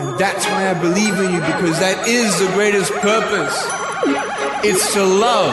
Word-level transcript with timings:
And 0.00 0.18
that's 0.18 0.46
why 0.46 0.70
I 0.70 0.74
believe 0.74 1.14
in 1.18 1.32
you 1.34 1.40
because 1.40 1.78
that 1.80 2.06
is 2.06 2.38
the 2.38 2.46
greatest 2.54 2.92
purpose. 3.02 3.56
It's 4.64 4.94
to 4.94 5.02
love. 5.02 5.50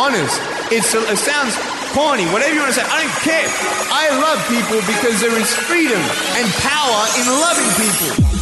Honest. 0.00 0.40
It's 0.72 0.90
to, 0.92 0.98
it 1.12 1.18
sounds 1.18 1.52
corny, 1.92 2.24
whatever 2.32 2.54
you 2.54 2.60
want 2.60 2.72
to 2.72 2.80
say. 2.80 2.88
I 2.88 3.04
don't 3.04 3.20
care. 3.20 3.48
I 3.92 4.08
love 4.16 4.40
people 4.48 4.80
because 4.88 5.20
there 5.20 5.36
is 5.38 5.52
freedom 5.68 6.00
and 6.00 6.48
power 6.64 7.00
in 7.20 7.26
loving 7.28 7.70
people. 7.76 8.32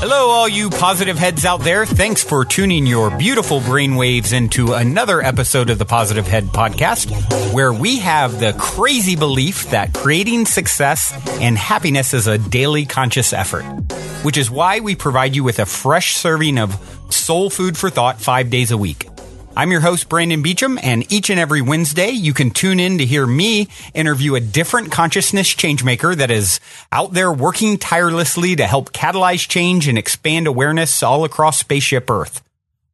Hello, 0.00 0.28
all 0.28 0.48
you 0.48 0.70
positive 0.70 1.18
heads 1.18 1.44
out 1.44 1.60
there. 1.60 1.84
Thanks 1.84 2.22
for 2.22 2.44
tuning 2.44 2.86
your 2.86 3.10
beautiful 3.10 3.60
brainwaves 3.60 4.32
into 4.32 4.74
another 4.74 5.22
episode 5.22 5.70
of 5.70 5.78
the 5.78 5.84
Positive 5.84 6.26
Head 6.26 6.44
Podcast, 6.44 7.10
where 7.52 7.72
we 7.72 7.98
have 7.98 8.38
the 8.38 8.54
crazy 8.58 9.16
belief 9.16 9.70
that 9.70 9.92
creating 9.94 10.46
success 10.46 11.12
and 11.40 11.56
happiness 11.56 12.14
is 12.14 12.26
a 12.26 12.38
daily 12.38 12.84
conscious 12.86 13.32
effort, 13.32 13.64
which 14.22 14.36
is 14.36 14.50
why 14.50 14.80
we 14.80 14.94
provide 14.94 15.36
you 15.36 15.44
with 15.44 15.58
a 15.58 15.66
fresh 15.66 16.14
serving 16.16 16.58
of 16.58 16.74
soul 17.10 17.50
food 17.50 17.76
for 17.76 17.90
thought 17.90 18.20
five 18.20 18.50
days 18.50 18.70
a 18.70 18.78
week. 18.78 19.06
I'm 19.56 19.72
your 19.72 19.80
host, 19.80 20.08
Brandon 20.08 20.40
Beecham, 20.40 20.78
and 20.82 21.10
each 21.12 21.30
and 21.30 21.40
every 21.40 21.62
Wednesday, 21.62 22.10
you 22.10 22.32
can 22.32 22.52
tune 22.52 22.78
in 22.78 22.98
to 22.98 23.04
hear 23.04 23.26
me 23.26 23.66
interview 23.92 24.36
a 24.36 24.40
different 24.40 24.92
consciousness 24.92 25.52
changemaker 25.52 26.14
that 26.14 26.30
is 26.30 26.60
out 26.92 27.12
there 27.12 27.32
working 27.32 27.76
tirelessly 27.76 28.54
to 28.54 28.66
help 28.66 28.92
catalyze 28.92 29.48
change 29.48 29.88
and 29.88 29.98
expand 29.98 30.46
awareness 30.46 31.02
all 31.02 31.24
across 31.24 31.58
Spaceship 31.58 32.08
Earth. 32.08 32.40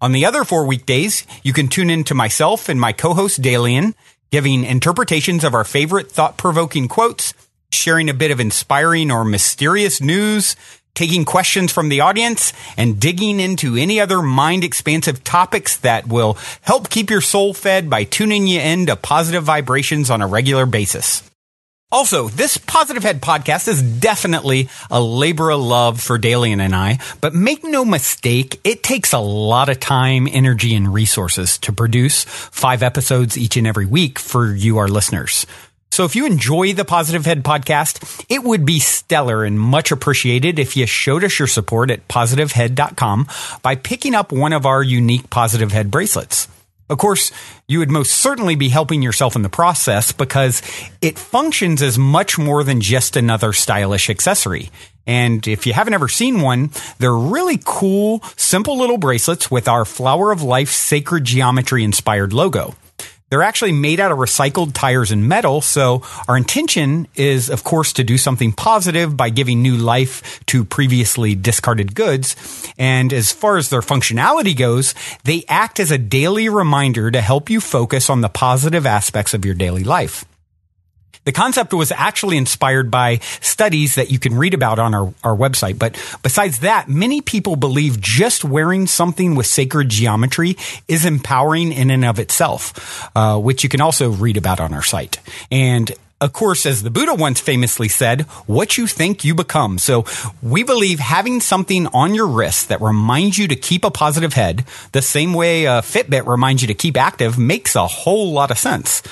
On 0.00 0.12
the 0.12 0.24
other 0.24 0.42
four 0.42 0.64
weekdays, 0.66 1.26
you 1.42 1.52
can 1.52 1.68
tune 1.68 1.90
in 1.90 2.04
to 2.04 2.14
myself 2.14 2.70
and 2.70 2.80
my 2.80 2.92
co-host 2.92 3.42
Dalien, 3.42 3.94
giving 4.30 4.64
interpretations 4.64 5.44
of 5.44 5.54
our 5.54 5.64
favorite 5.64 6.10
thought-provoking 6.10 6.88
quotes, 6.88 7.34
sharing 7.72 8.08
a 8.08 8.14
bit 8.14 8.30
of 8.30 8.40
inspiring 8.40 9.10
or 9.10 9.24
mysterious 9.24 10.00
news, 10.00 10.56
taking 10.94 11.24
questions 11.24 11.72
from 11.72 11.88
the 11.88 12.00
audience 12.00 12.52
and 12.76 13.00
digging 13.00 13.40
into 13.40 13.76
any 13.76 14.00
other 14.00 14.22
mind 14.22 14.64
expansive 14.64 15.24
topics 15.24 15.76
that 15.78 16.06
will 16.06 16.38
help 16.62 16.88
keep 16.88 17.10
your 17.10 17.20
soul 17.20 17.52
fed 17.54 17.90
by 17.90 18.04
tuning 18.04 18.46
you 18.46 18.60
in 18.60 18.86
to 18.86 18.96
positive 18.96 19.44
vibrations 19.44 20.10
on 20.10 20.22
a 20.22 20.26
regular 20.26 20.66
basis. 20.66 21.22
Also, 21.94 22.28
this 22.28 22.56
Positive 22.56 23.04
Head 23.04 23.20
podcast 23.20 23.68
is 23.68 23.80
definitely 23.80 24.68
a 24.90 25.00
labor 25.00 25.50
of 25.50 25.60
love 25.60 26.00
for 26.00 26.18
Dalien 26.18 26.58
and 26.58 26.74
I, 26.74 26.98
but 27.20 27.34
make 27.34 27.62
no 27.62 27.84
mistake, 27.84 28.60
it 28.64 28.82
takes 28.82 29.12
a 29.12 29.20
lot 29.20 29.68
of 29.68 29.78
time, 29.78 30.26
energy, 30.28 30.74
and 30.74 30.92
resources 30.92 31.56
to 31.58 31.72
produce 31.72 32.24
five 32.24 32.82
episodes 32.82 33.38
each 33.38 33.56
and 33.56 33.64
every 33.64 33.86
week 33.86 34.18
for 34.18 34.52
you, 34.52 34.78
our 34.78 34.88
listeners. 34.88 35.46
So 35.94 36.04
if 36.04 36.16
you 36.16 36.26
enjoy 36.26 36.72
the 36.72 36.84
Positive 36.84 37.24
Head 37.24 37.44
podcast, 37.44 38.26
it 38.28 38.42
would 38.42 38.66
be 38.66 38.80
stellar 38.80 39.44
and 39.44 39.60
much 39.60 39.92
appreciated 39.92 40.58
if 40.58 40.76
you 40.76 40.86
showed 40.86 41.22
us 41.22 41.38
your 41.38 41.46
support 41.46 41.88
at 41.92 42.08
positivehead.com 42.08 43.28
by 43.62 43.76
picking 43.76 44.16
up 44.16 44.32
one 44.32 44.52
of 44.52 44.66
our 44.66 44.82
unique 44.82 45.30
Positive 45.30 45.70
Head 45.70 45.92
bracelets. 45.92 46.48
Of 46.90 46.98
course, 46.98 47.30
you 47.68 47.78
would 47.78 47.92
most 47.92 48.10
certainly 48.10 48.56
be 48.56 48.70
helping 48.70 49.02
yourself 49.02 49.36
in 49.36 49.42
the 49.42 49.48
process 49.48 50.10
because 50.10 50.62
it 51.00 51.16
functions 51.16 51.80
as 51.80 51.96
much 51.96 52.38
more 52.38 52.64
than 52.64 52.80
just 52.80 53.14
another 53.14 53.52
stylish 53.52 54.10
accessory. 54.10 54.72
And 55.06 55.46
if 55.46 55.64
you 55.64 55.74
haven't 55.74 55.94
ever 55.94 56.08
seen 56.08 56.40
one, 56.40 56.70
they're 56.98 57.14
really 57.14 57.60
cool, 57.64 58.20
simple 58.34 58.76
little 58.76 58.98
bracelets 58.98 59.48
with 59.48 59.68
our 59.68 59.84
Flower 59.84 60.32
of 60.32 60.42
Life 60.42 60.70
sacred 60.70 61.22
geometry 61.22 61.84
inspired 61.84 62.32
logo. 62.32 62.74
They're 63.34 63.42
actually 63.42 63.72
made 63.72 63.98
out 63.98 64.12
of 64.12 64.18
recycled 64.18 64.74
tires 64.74 65.10
and 65.10 65.28
metal. 65.28 65.60
So 65.60 66.02
our 66.28 66.36
intention 66.36 67.08
is, 67.16 67.50
of 67.50 67.64
course, 67.64 67.92
to 67.94 68.04
do 68.04 68.16
something 68.16 68.52
positive 68.52 69.16
by 69.16 69.30
giving 69.30 69.60
new 69.60 69.76
life 69.76 70.38
to 70.46 70.64
previously 70.64 71.34
discarded 71.34 71.96
goods. 71.96 72.36
And 72.78 73.12
as 73.12 73.32
far 73.32 73.56
as 73.56 73.70
their 73.70 73.80
functionality 73.80 74.56
goes, 74.56 74.94
they 75.24 75.42
act 75.48 75.80
as 75.80 75.90
a 75.90 75.98
daily 75.98 76.48
reminder 76.48 77.10
to 77.10 77.20
help 77.20 77.50
you 77.50 77.60
focus 77.60 78.08
on 78.08 78.20
the 78.20 78.28
positive 78.28 78.86
aspects 78.86 79.34
of 79.34 79.44
your 79.44 79.56
daily 79.56 79.82
life. 79.82 80.24
The 81.24 81.32
concept 81.32 81.72
was 81.72 81.92
actually 81.92 82.36
inspired 82.36 82.90
by 82.90 83.18
studies 83.40 83.94
that 83.96 84.10
you 84.10 84.18
can 84.18 84.36
read 84.36 84.54
about 84.54 84.78
on 84.78 84.94
our, 84.94 85.12
our 85.22 85.36
website. 85.36 85.78
But 85.78 85.98
besides 86.22 86.60
that, 86.60 86.88
many 86.88 87.20
people 87.20 87.56
believe 87.56 88.00
just 88.00 88.44
wearing 88.44 88.86
something 88.86 89.34
with 89.34 89.46
sacred 89.46 89.88
geometry 89.88 90.56
is 90.88 91.04
empowering 91.04 91.72
in 91.72 91.90
and 91.90 92.04
of 92.04 92.18
itself, 92.18 93.10
uh, 93.16 93.38
which 93.38 93.62
you 93.62 93.68
can 93.68 93.80
also 93.80 94.10
read 94.10 94.36
about 94.36 94.60
on 94.60 94.74
our 94.74 94.82
site. 94.82 95.18
And 95.50 95.90
of 96.24 96.32
course, 96.32 96.64
as 96.64 96.82
the 96.82 96.90
Buddha 96.90 97.14
once 97.14 97.38
famously 97.38 97.86
said, 97.86 98.22
what 98.46 98.78
you 98.78 98.86
think 98.86 99.24
you 99.24 99.34
become. 99.34 99.76
So 99.76 100.06
we 100.42 100.62
believe 100.62 100.98
having 100.98 101.42
something 101.42 101.86
on 101.88 102.14
your 102.14 102.26
wrist 102.26 102.70
that 102.70 102.80
reminds 102.80 103.36
you 103.36 103.46
to 103.48 103.56
keep 103.56 103.84
a 103.84 103.90
positive 103.90 104.32
head, 104.32 104.64
the 104.92 105.02
same 105.02 105.34
way 105.34 105.66
a 105.66 105.82
Fitbit 105.82 106.26
reminds 106.26 106.62
you 106.62 106.68
to 106.68 106.74
keep 106.74 106.96
active, 106.96 107.38
makes 107.38 107.76
a 107.76 107.86
whole 107.86 108.32
lot 108.32 108.50
of 108.50 108.58
sense. 108.58 109.02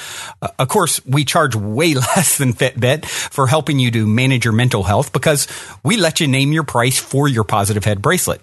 Uh, 0.40 0.48
of 0.58 0.68
course, 0.68 1.04
we 1.04 1.26
charge 1.26 1.54
way 1.54 1.92
less 2.16 2.38
than 2.38 2.54
Fitbit 2.54 3.04
for 3.04 3.46
helping 3.46 3.78
you 3.78 3.90
to 3.90 4.06
manage 4.06 4.46
your 4.46 4.54
mental 4.54 4.82
health 4.82 5.12
because 5.12 5.46
we 5.84 5.98
let 5.98 6.18
you 6.18 6.26
name 6.26 6.52
your 6.52 6.64
price 6.64 6.98
for 6.98 7.28
your 7.28 7.44
positive 7.44 7.84
head 7.84 8.00
bracelet. 8.00 8.40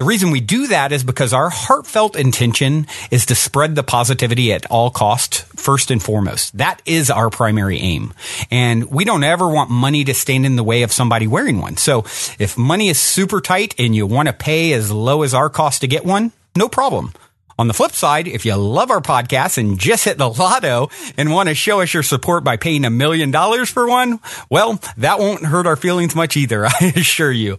The 0.00 0.06
reason 0.06 0.32
we 0.32 0.40
do 0.40 0.66
that 0.66 0.90
is 0.90 1.04
because 1.04 1.32
our 1.32 1.48
heartfelt 1.48 2.16
intention 2.16 2.88
is 3.12 3.26
to 3.26 3.36
spread 3.36 3.76
the 3.76 3.84
positivity 3.84 4.52
at 4.52 4.66
all 4.66 4.90
cost, 4.90 5.44
first 5.56 5.92
and 5.92 6.02
foremost. 6.02 6.58
That 6.58 6.82
is 6.84 7.10
our 7.10 7.30
primary 7.30 7.78
aim. 7.78 8.12
And 8.50 8.90
we 8.90 9.04
don't 9.04 9.22
ever 9.22 9.48
want 9.48 9.70
money 9.70 10.02
to 10.02 10.12
stand 10.12 10.46
in 10.46 10.56
the 10.56 10.64
way 10.64 10.82
of 10.82 10.92
somebody 10.92 11.28
wearing 11.28 11.60
one. 11.60 11.76
So 11.76 12.00
if 12.40 12.58
money 12.58 12.88
is 12.88 12.98
super 12.98 13.40
tight 13.40 13.76
and 13.78 13.94
you 13.94 14.04
want 14.04 14.26
to 14.26 14.32
pay 14.32 14.72
as 14.72 14.90
low 14.90 15.22
as 15.22 15.32
our 15.32 15.48
cost 15.48 15.82
to 15.82 15.86
get 15.86 16.04
one, 16.04 16.32
no 16.56 16.68
problem. 16.68 17.12
On 17.56 17.68
the 17.68 17.74
flip 17.74 17.92
side, 17.92 18.26
if 18.26 18.44
you 18.44 18.56
love 18.56 18.90
our 18.90 19.00
podcast 19.00 19.58
and 19.58 19.78
just 19.78 20.06
hit 20.06 20.18
the 20.18 20.28
lotto 20.28 20.90
and 21.16 21.30
want 21.30 21.50
to 21.50 21.54
show 21.54 21.82
us 21.82 21.94
your 21.94 22.02
support 22.02 22.42
by 22.42 22.56
paying 22.56 22.84
a 22.84 22.90
million 22.90 23.30
dollars 23.30 23.70
for 23.70 23.86
one, 23.86 24.18
well, 24.50 24.80
that 24.96 25.20
won't 25.20 25.44
hurt 25.44 25.68
our 25.68 25.76
feelings 25.76 26.16
much 26.16 26.36
either, 26.36 26.66
I 26.80 26.92
assure 26.96 27.30
you. 27.30 27.58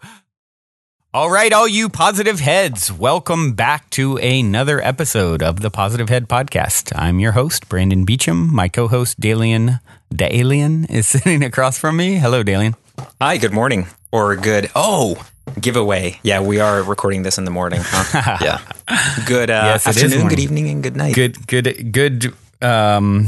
All 1.16 1.30
right, 1.30 1.54
all 1.54 1.66
you 1.66 1.88
positive 1.88 2.42
heads, 2.42 2.92
welcome 2.92 3.54
back 3.54 3.90
to 3.92 4.18
another 4.18 4.82
episode 4.82 5.42
of 5.42 5.62
the 5.62 5.70
Positive 5.70 6.10
Head 6.10 6.28
Podcast. 6.28 6.92
I'm 6.94 7.22
your 7.22 7.32
host, 7.32 7.70
Brandon 7.70 8.04
Beecham. 8.04 8.54
My 8.54 8.68
co 8.68 8.90
host, 8.90 9.18
Dalien 9.18 9.80
Dalien, 10.14 10.92
is 10.92 11.08
sitting 11.16 11.42
across 11.42 11.80
from 11.80 11.96
me. 11.96 12.16
Hello, 12.16 12.44
Dalien. 12.44 12.76
Hi, 13.22 13.38
good 13.38 13.54
morning. 13.54 13.88
Or 14.12 14.36
good, 14.36 14.70
oh, 14.76 15.26
giveaway. 15.58 16.20
Yeah, 16.22 16.42
we 16.42 16.60
are 16.60 16.84
recording 16.84 17.24
this 17.24 17.38
in 17.38 17.46
the 17.46 17.50
morning. 17.50 17.80
Huh? 17.82 18.38
yeah. 18.42 19.24
Good 19.26 19.50
uh, 19.50 19.72
Yes, 19.72 19.88
afternoon, 19.88 20.28
good 20.28 20.40
evening, 20.42 20.68
and 20.68 20.84
good 20.84 20.98
night. 20.98 21.16
Good, 21.16 21.48
good, 21.48 21.94
good, 21.94 22.34
um, 22.62 23.28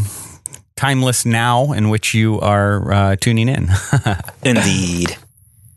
timeless 0.76 1.26
now 1.26 1.72
in 1.72 1.88
which 1.88 2.14
you 2.14 2.38
are 2.42 2.92
uh, 2.92 3.16
tuning 3.16 3.48
in. 3.48 3.70
Indeed. 4.44 5.12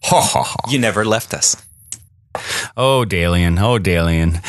ha, 0.03 0.21
ha, 0.21 0.43
ha. 0.43 0.57
You 0.69 0.81
never 0.81 1.05
left 1.05 1.33
us. 1.33 1.55
Oh, 2.77 3.05
Dalien. 3.07 3.61
Oh, 3.61 3.79
Dalien. 3.79 4.43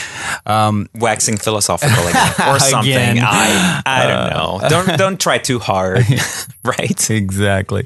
Um, 0.46 0.88
Waxing 0.96 1.38
philosophical 1.38 2.08
again. 2.08 2.34
Or 2.48 2.60
something. 2.60 2.92
Again. 2.92 3.20
I, 3.22 3.82
I 3.86 4.08
don't 4.08 4.30
know. 4.30 4.70
Don't 4.70 4.98
don't 4.98 5.20
try 5.20 5.38
too 5.38 5.60
hard. 5.60 6.06
right? 6.64 7.10
exactly. 7.10 7.86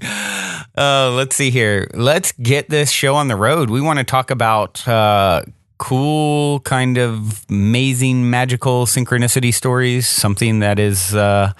Uh, 0.77 1.11
let's 1.11 1.35
see 1.35 1.49
here. 1.49 1.89
Let's 1.93 2.31
get 2.33 2.69
this 2.69 2.91
show 2.91 3.15
on 3.15 3.27
the 3.27 3.35
road. 3.35 3.69
We 3.69 3.81
want 3.81 3.99
to 3.99 4.05
talk 4.05 4.31
about 4.31 4.85
uh, 4.87 5.43
cool, 5.77 6.59
kind 6.61 6.97
of 6.97 7.45
amazing, 7.49 8.29
magical 8.29 8.85
synchronicity 8.85 9.53
stories. 9.53 10.07
Something 10.07 10.59
that 10.59 10.79
is 10.79 11.13
uh, 11.15 11.53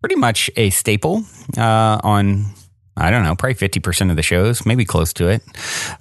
pretty 0.00 0.16
much 0.16 0.50
a 0.56 0.70
staple 0.70 1.24
uh, 1.56 2.00
on. 2.02 2.46
I 2.96 3.10
don't 3.10 3.22
know, 3.24 3.34
probably 3.34 3.54
fifty 3.54 3.80
percent 3.80 4.10
of 4.10 4.16
the 4.16 4.22
shows, 4.22 4.66
maybe 4.66 4.84
close 4.84 5.12
to 5.14 5.28
it. 5.28 5.42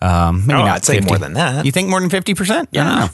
Um, 0.02 0.42
maybe 0.46 0.60
Oh, 0.60 0.66
not 0.66 0.76
I'd 0.78 0.86
say 0.86 0.96
50. 0.96 1.08
more 1.10 1.18
than 1.18 1.34
that. 1.34 1.66
You 1.66 1.72
think 1.72 1.90
more 1.90 2.00
than 2.00 2.10
fifty 2.10 2.34
percent? 2.34 2.70
Yeah. 2.72 3.10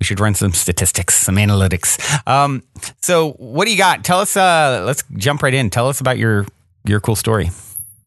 We 0.00 0.04
should 0.04 0.18
run 0.18 0.34
some 0.34 0.52
statistics, 0.52 1.14
some 1.14 1.36
analytics. 1.36 2.00
Um, 2.26 2.62
so, 3.00 3.32
what 3.32 3.66
do 3.66 3.70
you 3.70 3.78
got? 3.78 4.02
Tell 4.02 4.18
us. 4.20 4.36
Uh, 4.36 4.82
let's 4.84 5.04
jump 5.16 5.42
right 5.42 5.54
in. 5.54 5.70
Tell 5.70 5.88
us 5.88 6.00
about 6.00 6.18
your 6.18 6.46
your 6.84 6.98
cool 7.00 7.14
story. 7.14 7.50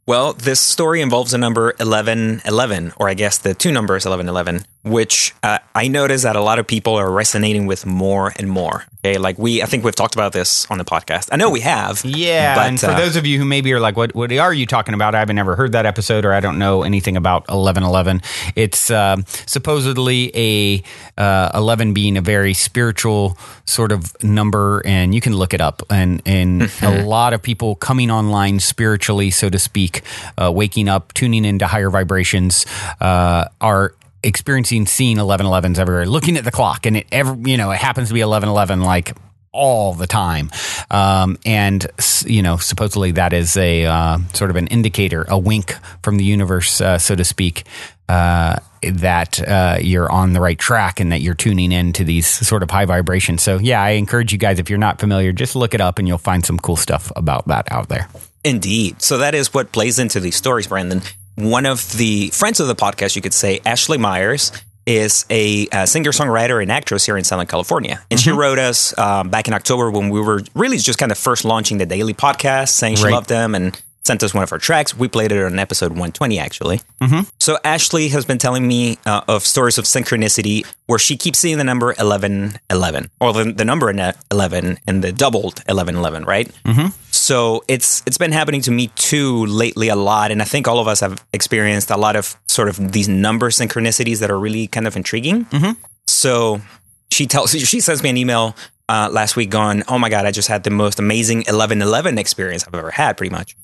Well, 0.07 0.33
this 0.33 0.59
story 0.59 1.01
involves 1.01 1.33
a 1.33 1.37
number 1.37 1.67
1111, 1.77 2.93
or 2.97 3.07
I 3.09 3.13
guess 3.13 3.37
the 3.37 3.53
two 3.53 3.71
numbers 3.71 4.05
1111, 4.05 4.65
which 4.85 5.33
uh, 5.41 5.57
I 5.73 5.87
notice 5.87 6.23
that 6.23 6.35
a 6.35 6.41
lot 6.41 6.59
of 6.59 6.67
people 6.67 6.93
are 6.95 7.11
resonating 7.11 7.65
with 7.65 7.85
more 7.85 8.31
and 8.37 8.47
more. 8.47 8.85
Okay, 9.03 9.17
like 9.17 9.37
we, 9.37 9.61
I 9.61 9.65
think 9.65 9.83
we've 9.83 9.95
talked 9.95 10.15
about 10.15 10.31
this 10.31 10.69
on 10.69 10.77
the 10.77 10.85
podcast. 10.85 11.29
I 11.31 11.37
know 11.37 11.49
we 11.49 11.59
have. 11.61 12.03
Yeah, 12.05 12.55
but, 12.55 12.67
and 12.67 12.79
for 12.79 12.87
uh, 12.87 12.97
those 12.97 13.15
of 13.15 13.25
you 13.25 13.39
who 13.39 13.45
maybe 13.45 13.73
are 13.73 13.79
like, 13.79 13.97
"What 13.97 14.15
what 14.15 14.31
are 14.31 14.53
you 14.53 14.65
talking 14.65 14.93
about?" 14.93 15.15
I 15.15 15.19
haven't 15.19 15.37
ever 15.37 15.55
heard 15.55 15.71
that 15.73 15.85
episode, 15.85 16.23
or 16.23 16.33
I 16.33 16.39
don't 16.39 16.59
know 16.59 16.83
anything 16.83 17.17
about 17.17 17.45
eleven 17.49 17.83
eleven. 17.83 18.21
It's 18.55 18.91
um 18.91 19.25
supposedly 19.45 20.31
a 20.35 20.83
uh, 21.19 21.51
eleven 21.53 21.93
being 21.93 22.17
a 22.17 22.21
very 22.21 22.53
spiritual 22.53 23.37
sort 23.65 23.91
of 23.91 24.23
number, 24.23 24.81
and 24.85 25.13
you 25.13 25.21
can 25.21 25.35
look 25.35 25.53
it 25.53 25.61
up. 25.61 25.81
And 25.89 26.21
and 26.25 26.71
a 26.81 27.03
lot 27.05 27.33
of 27.33 27.41
people 27.41 27.75
coming 27.75 28.11
online 28.11 28.59
spiritually, 28.59 29.31
so 29.31 29.49
to 29.49 29.59
speak, 29.59 30.01
uh, 30.37 30.51
waking 30.51 30.89
up, 30.89 31.13
tuning 31.13 31.43
into 31.45 31.67
higher 31.67 31.89
vibrations, 31.89 32.65
uh, 33.01 33.45
are 33.61 33.93
experiencing 34.25 34.85
seeing 34.85 35.17
1111s 35.17 35.77
everywhere, 35.77 36.05
looking 36.05 36.37
at 36.37 36.43
the 36.43 36.51
clock, 36.51 36.85
and 36.85 36.97
it 36.97 37.07
ever 37.11 37.35
you 37.47 37.57
know 37.57 37.71
it 37.71 37.77
happens 37.77 38.09
to 38.09 38.13
be 38.13 38.23
1111 38.23 38.81
like 38.81 39.13
all 39.55 39.93
the 39.93 40.05
time. 40.05 40.51
Um, 40.91 41.39
and, 41.45 41.87
you 42.25 42.43
know, 42.43 42.57
supposedly 42.57 43.11
that 43.11 43.33
is 43.33 43.55
a 43.57 43.85
uh, 43.85 44.19
sort 44.33 44.49
of 44.49 44.57
an 44.57 44.67
indicator, 44.67 45.25
a 45.29 45.39
wink 45.39 45.75
from 46.03 46.17
the 46.17 46.25
universe, 46.25 46.81
uh, 46.81 46.97
so 46.99 47.15
to 47.15 47.23
speak, 47.23 47.63
uh, 48.09 48.57
that 48.83 49.41
uh, 49.47 49.77
you're 49.81 50.11
on 50.11 50.33
the 50.33 50.41
right 50.41 50.59
track 50.59 50.99
and 50.99 51.11
that 51.11 51.21
you're 51.21 51.33
tuning 51.33 51.71
in 51.71 51.93
to 51.93 52.03
these 52.03 52.27
sort 52.27 52.61
of 52.61 52.69
high 52.69 52.85
vibrations. 52.85 53.41
So, 53.41 53.57
yeah, 53.57 53.81
I 53.81 53.91
encourage 53.91 54.31
you 54.31 54.37
guys, 54.37 54.59
if 54.59 54.69
you're 54.69 54.77
not 54.77 54.99
familiar, 54.99 55.31
just 55.31 55.55
look 55.55 55.73
it 55.73 55.81
up 55.81 55.97
and 55.97 56.07
you'll 56.07 56.17
find 56.17 56.45
some 56.45 56.59
cool 56.59 56.75
stuff 56.75 57.11
about 57.15 57.47
that 57.47 57.71
out 57.71 57.87
there. 57.87 58.09
Indeed. 58.43 59.01
So 59.01 59.17
that 59.17 59.33
is 59.33 59.53
what 59.53 59.71
plays 59.71 59.97
into 59.97 60.19
these 60.19 60.35
stories, 60.35 60.67
Brandon. 60.67 61.01
One 61.35 61.65
of 61.65 61.91
the 61.93 62.29
friends 62.29 62.59
of 62.59 62.67
the 62.67 62.75
podcast, 62.75 63.15
you 63.15 63.21
could 63.21 63.33
say, 63.33 63.59
Ashley 63.65 63.97
Myers, 63.97 64.51
is 64.85 65.25
a, 65.29 65.67
a 65.71 65.87
singer 65.87 66.11
songwriter 66.11 66.61
and 66.61 66.71
actress 66.71 67.05
here 67.05 67.17
in 67.17 67.23
Southern 67.23 67.47
California. 67.47 68.01
And 68.09 68.19
mm-hmm. 68.19 68.23
she 68.23 68.31
wrote 68.31 68.59
us 68.59 68.97
um, 68.97 69.29
back 69.29 69.47
in 69.47 69.53
October 69.53 69.89
when 69.91 70.09
we 70.09 70.21
were 70.21 70.41
really 70.53 70.77
just 70.77 70.99
kind 70.99 71.11
of 71.11 71.17
first 71.17 71.43
launching 71.43 71.77
the 71.77 71.85
daily 71.85 72.13
podcast, 72.13 72.69
saying 72.69 72.97
she 72.97 73.09
loved 73.09 73.29
them 73.29 73.55
and 73.55 73.81
sent 74.05 74.21
us 74.21 74.33
one 74.33 74.43
of 74.43 74.49
her 74.51 74.59
tracks. 74.59 74.95
We 74.95 75.07
played 75.07 75.31
it 75.31 75.43
on 75.43 75.57
episode 75.57 75.89
120, 75.89 76.39
actually. 76.39 76.81
Mm-hmm. 77.01 77.27
So 77.39 77.57
Ashley 77.63 78.09
has 78.09 78.23
been 78.23 78.37
telling 78.37 78.67
me 78.67 78.99
uh, 79.05 79.21
of 79.27 79.43
stories 79.43 79.77
of 79.77 79.85
synchronicity 79.85 80.65
where 80.85 80.99
she 80.99 81.17
keeps 81.17 81.39
seeing 81.39 81.57
the 81.57 81.63
number 81.63 81.87
1111 81.87 83.09
or 83.19 83.33
the, 83.33 83.51
the 83.51 83.65
number 83.65 83.89
11 83.89 84.77
and 84.87 85.03
the 85.03 85.11
doubled 85.11 85.59
1111, 85.65 86.25
right? 86.25 86.47
Mm-hmm. 86.63 86.87
So 87.25 87.63
it's 87.67 88.03
it's 88.05 88.19
been 88.19 88.31
happening 88.31 88.61
to 88.61 88.71
me 88.71 88.91
too 88.93 89.47
lately 89.47 89.89
a 89.89 89.95
lot, 89.95 90.29
and 90.29 90.43
I 90.43 90.45
think 90.45 90.67
all 90.67 90.77
of 90.77 90.87
us 90.87 90.99
have 90.99 91.25
experienced 91.33 91.89
a 91.89 91.97
lot 91.97 92.15
of 92.15 92.35
sort 92.45 92.69
of 92.69 92.91
these 92.91 93.09
number 93.09 93.49
synchronicities 93.49 94.19
that 94.19 94.29
are 94.29 94.37
really 94.37 94.67
kind 94.67 94.85
of 94.85 94.95
intriguing. 94.95 95.45
Mm-hmm. 95.45 95.71
So 96.05 96.61
she 97.09 97.25
tells 97.25 97.49
she 97.71 97.79
sends 97.79 98.03
me 98.03 98.11
an 98.11 98.17
email 98.17 98.55
uh, 98.89 99.09
last 99.11 99.35
week 99.35 99.49
going, 99.49 99.81
"Oh 99.87 99.97
my 99.97 100.07
god, 100.07 100.27
I 100.27 100.31
just 100.31 100.49
had 100.49 100.65
the 100.65 100.69
most 100.69 100.99
amazing 100.99 101.39
1111 101.39 102.19
experience 102.19 102.63
I've 102.67 102.75
ever 102.75 102.91
had." 102.91 103.17
Pretty 103.17 103.31
much, 103.31 103.55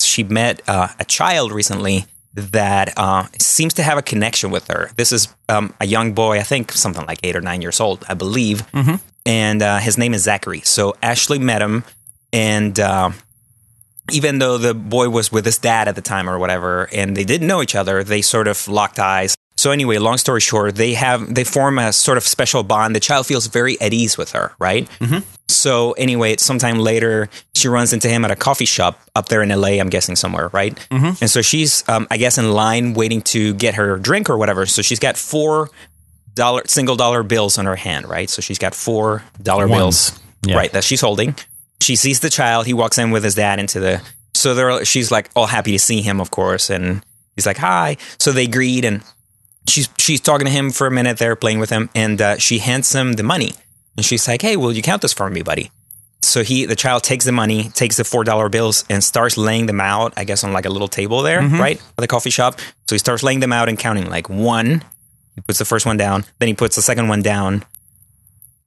she 0.00 0.24
met 0.24 0.60
uh, 0.66 0.88
a 0.98 1.04
child 1.04 1.52
recently 1.52 2.06
that 2.34 2.94
uh, 2.96 3.28
seems 3.38 3.74
to 3.74 3.84
have 3.84 3.96
a 3.96 4.02
connection 4.02 4.50
with 4.50 4.66
her. 4.66 4.90
This 4.96 5.12
is 5.12 5.28
um, 5.48 5.72
a 5.80 5.86
young 5.86 6.14
boy, 6.14 6.40
I 6.40 6.42
think 6.42 6.72
something 6.72 7.06
like 7.06 7.20
eight 7.22 7.36
or 7.36 7.40
nine 7.40 7.62
years 7.62 7.78
old, 7.78 8.04
I 8.08 8.14
believe, 8.14 8.68
mm-hmm. 8.72 8.96
and 9.24 9.62
uh, 9.62 9.78
his 9.78 9.96
name 9.98 10.14
is 10.14 10.24
Zachary. 10.24 10.62
So 10.62 10.96
Ashley 11.00 11.38
met 11.38 11.62
him 11.62 11.84
and 12.34 12.78
uh, 12.80 13.12
even 14.10 14.40
though 14.40 14.58
the 14.58 14.74
boy 14.74 15.08
was 15.08 15.30
with 15.30 15.44
his 15.44 15.56
dad 15.56 15.86
at 15.86 15.94
the 15.94 16.02
time 16.02 16.28
or 16.28 16.38
whatever, 16.38 16.88
and 16.92 17.16
they 17.16 17.24
didn't 17.24 17.46
know 17.46 17.62
each 17.62 17.76
other, 17.76 18.02
they 18.02 18.22
sort 18.22 18.48
of 18.48 18.66
locked 18.66 18.98
eyes. 18.98 19.36
So 19.56 19.70
anyway, 19.70 19.98
long 19.98 20.18
story 20.18 20.40
short, 20.40 20.74
they 20.74 20.94
have 20.94 21.32
they 21.32 21.44
form 21.44 21.78
a 21.78 21.92
sort 21.92 22.18
of 22.18 22.24
special 22.24 22.64
bond. 22.64 22.94
The 22.94 23.00
child 23.00 23.26
feels 23.26 23.46
very 23.46 23.80
at 23.80 23.94
ease 23.94 24.18
with 24.18 24.32
her, 24.32 24.52
right? 24.58 24.88
Mm-hmm. 24.98 25.20
So 25.48 25.92
anyway, 25.92 26.36
sometime 26.36 26.80
later, 26.80 27.30
she 27.54 27.68
runs 27.68 27.92
into 27.92 28.08
him 28.08 28.24
at 28.24 28.32
a 28.32 28.36
coffee 28.36 28.64
shop 28.64 28.98
up 29.14 29.28
there 29.28 29.42
in 29.42 29.48
LA. 29.50 29.78
I'm 29.78 29.88
guessing 29.88 30.16
somewhere, 30.16 30.48
right? 30.52 30.74
Mm-hmm. 30.90 31.22
And 31.22 31.30
so 31.30 31.40
she's, 31.40 31.88
um, 31.88 32.08
I 32.10 32.16
guess, 32.16 32.36
in 32.36 32.50
line 32.50 32.94
waiting 32.94 33.22
to 33.22 33.54
get 33.54 33.76
her 33.76 33.96
drink 33.96 34.28
or 34.28 34.36
whatever. 34.36 34.66
So 34.66 34.82
she's 34.82 34.98
got 34.98 35.16
four 35.16 35.70
dollar 36.34 36.62
single 36.66 36.96
dollar 36.96 37.22
bills 37.22 37.58
on 37.58 37.66
her 37.66 37.76
hand, 37.76 38.08
right? 38.08 38.28
So 38.28 38.42
she's 38.42 38.58
got 38.58 38.74
four 38.74 39.22
dollar 39.40 39.68
bills, 39.68 40.20
yeah. 40.44 40.56
right, 40.56 40.72
that 40.72 40.82
she's 40.82 41.00
holding. 41.00 41.36
She 41.84 41.96
sees 41.96 42.20
the 42.20 42.30
child. 42.30 42.64
He 42.64 42.72
walks 42.72 42.96
in 42.96 43.10
with 43.10 43.22
his 43.22 43.34
dad 43.34 43.58
into 43.58 43.78
the. 43.78 44.02
So 44.32 44.54
they're 44.54 44.84
she's 44.86 45.10
like 45.10 45.28
all 45.36 45.46
happy 45.46 45.72
to 45.72 45.78
see 45.78 46.00
him, 46.00 46.18
of 46.18 46.30
course, 46.30 46.70
and 46.70 47.04
he's 47.36 47.44
like 47.44 47.58
hi. 47.58 47.98
So 48.18 48.32
they 48.32 48.46
greet, 48.46 48.86
and 48.86 49.02
she's 49.68 49.90
she's 49.98 50.22
talking 50.22 50.46
to 50.46 50.50
him 50.50 50.70
for 50.70 50.86
a 50.86 50.90
minute. 50.90 51.18
They're 51.18 51.36
playing 51.36 51.58
with 51.58 51.68
him, 51.68 51.90
and 51.94 52.20
uh, 52.22 52.38
she 52.38 52.58
hands 52.58 52.90
him 52.94 53.12
the 53.12 53.22
money, 53.22 53.52
and 53.98 54.06
she's 54.06 54.26
like, 54.26 54.40
"Hey, 54.40 54.56
will 54.56 54.72
you 54.72 54.80
count 54.80 55.02
this 55.02 55.12
for 55.12 55.28
me, 55.28 55.42
buddy?" 55.42 55.70
So 56.22 56.42
he, 56.42 56.64
the 56.64 56.74
child, 56.74 57.02
takes 57.02 57.26
the 57.26 57.32
money, 57.32 57.68
takes 57.68 57.98
the 57.98 58.04
four 58.04 58.24
dollar 58.24 58.48
bills, 58.48 58.86
and 58.88 59.04
starts 59.04 59.36
laying 59.36 59.66
them 59.66 59.80
out. 59.80 60.14
I 60.16 60.24
guess 60.24 60.42
on 60.42 60.54
like 60.54 60.64
a 60.64 60.70
little 60.70 60.88
table 60.88 61.20
there, 61.20 61.42
mm-hmm. 61.42 61.60
right, 61.60 61.76
at 61.76 61.96
the 61.96 62.08
coffee 62.08 62.30
shop. 62.30 62.58
So 62.88 62.94
he 62.94 62.98
starts 62.98 63.22
laying 63.22 63.40
them 63.40 63.52
out 63.52 63.68
and 63.68 63.78
counting 63.78 64.08
like 64.08 64.30
one. 64.30 64.82
He 65.34 65.42
puts 65.42 65.58
the 65.58 65.66
first 65.66 65.84
one 65.84 65.98
down, 65.98 66.24
then 66.38 66.48
he 66.48 66.54
puts 66.54 66.76
the 66.76 66.82
second 66.82 67.08
one 67.08 67.20
down, 67.20 67.64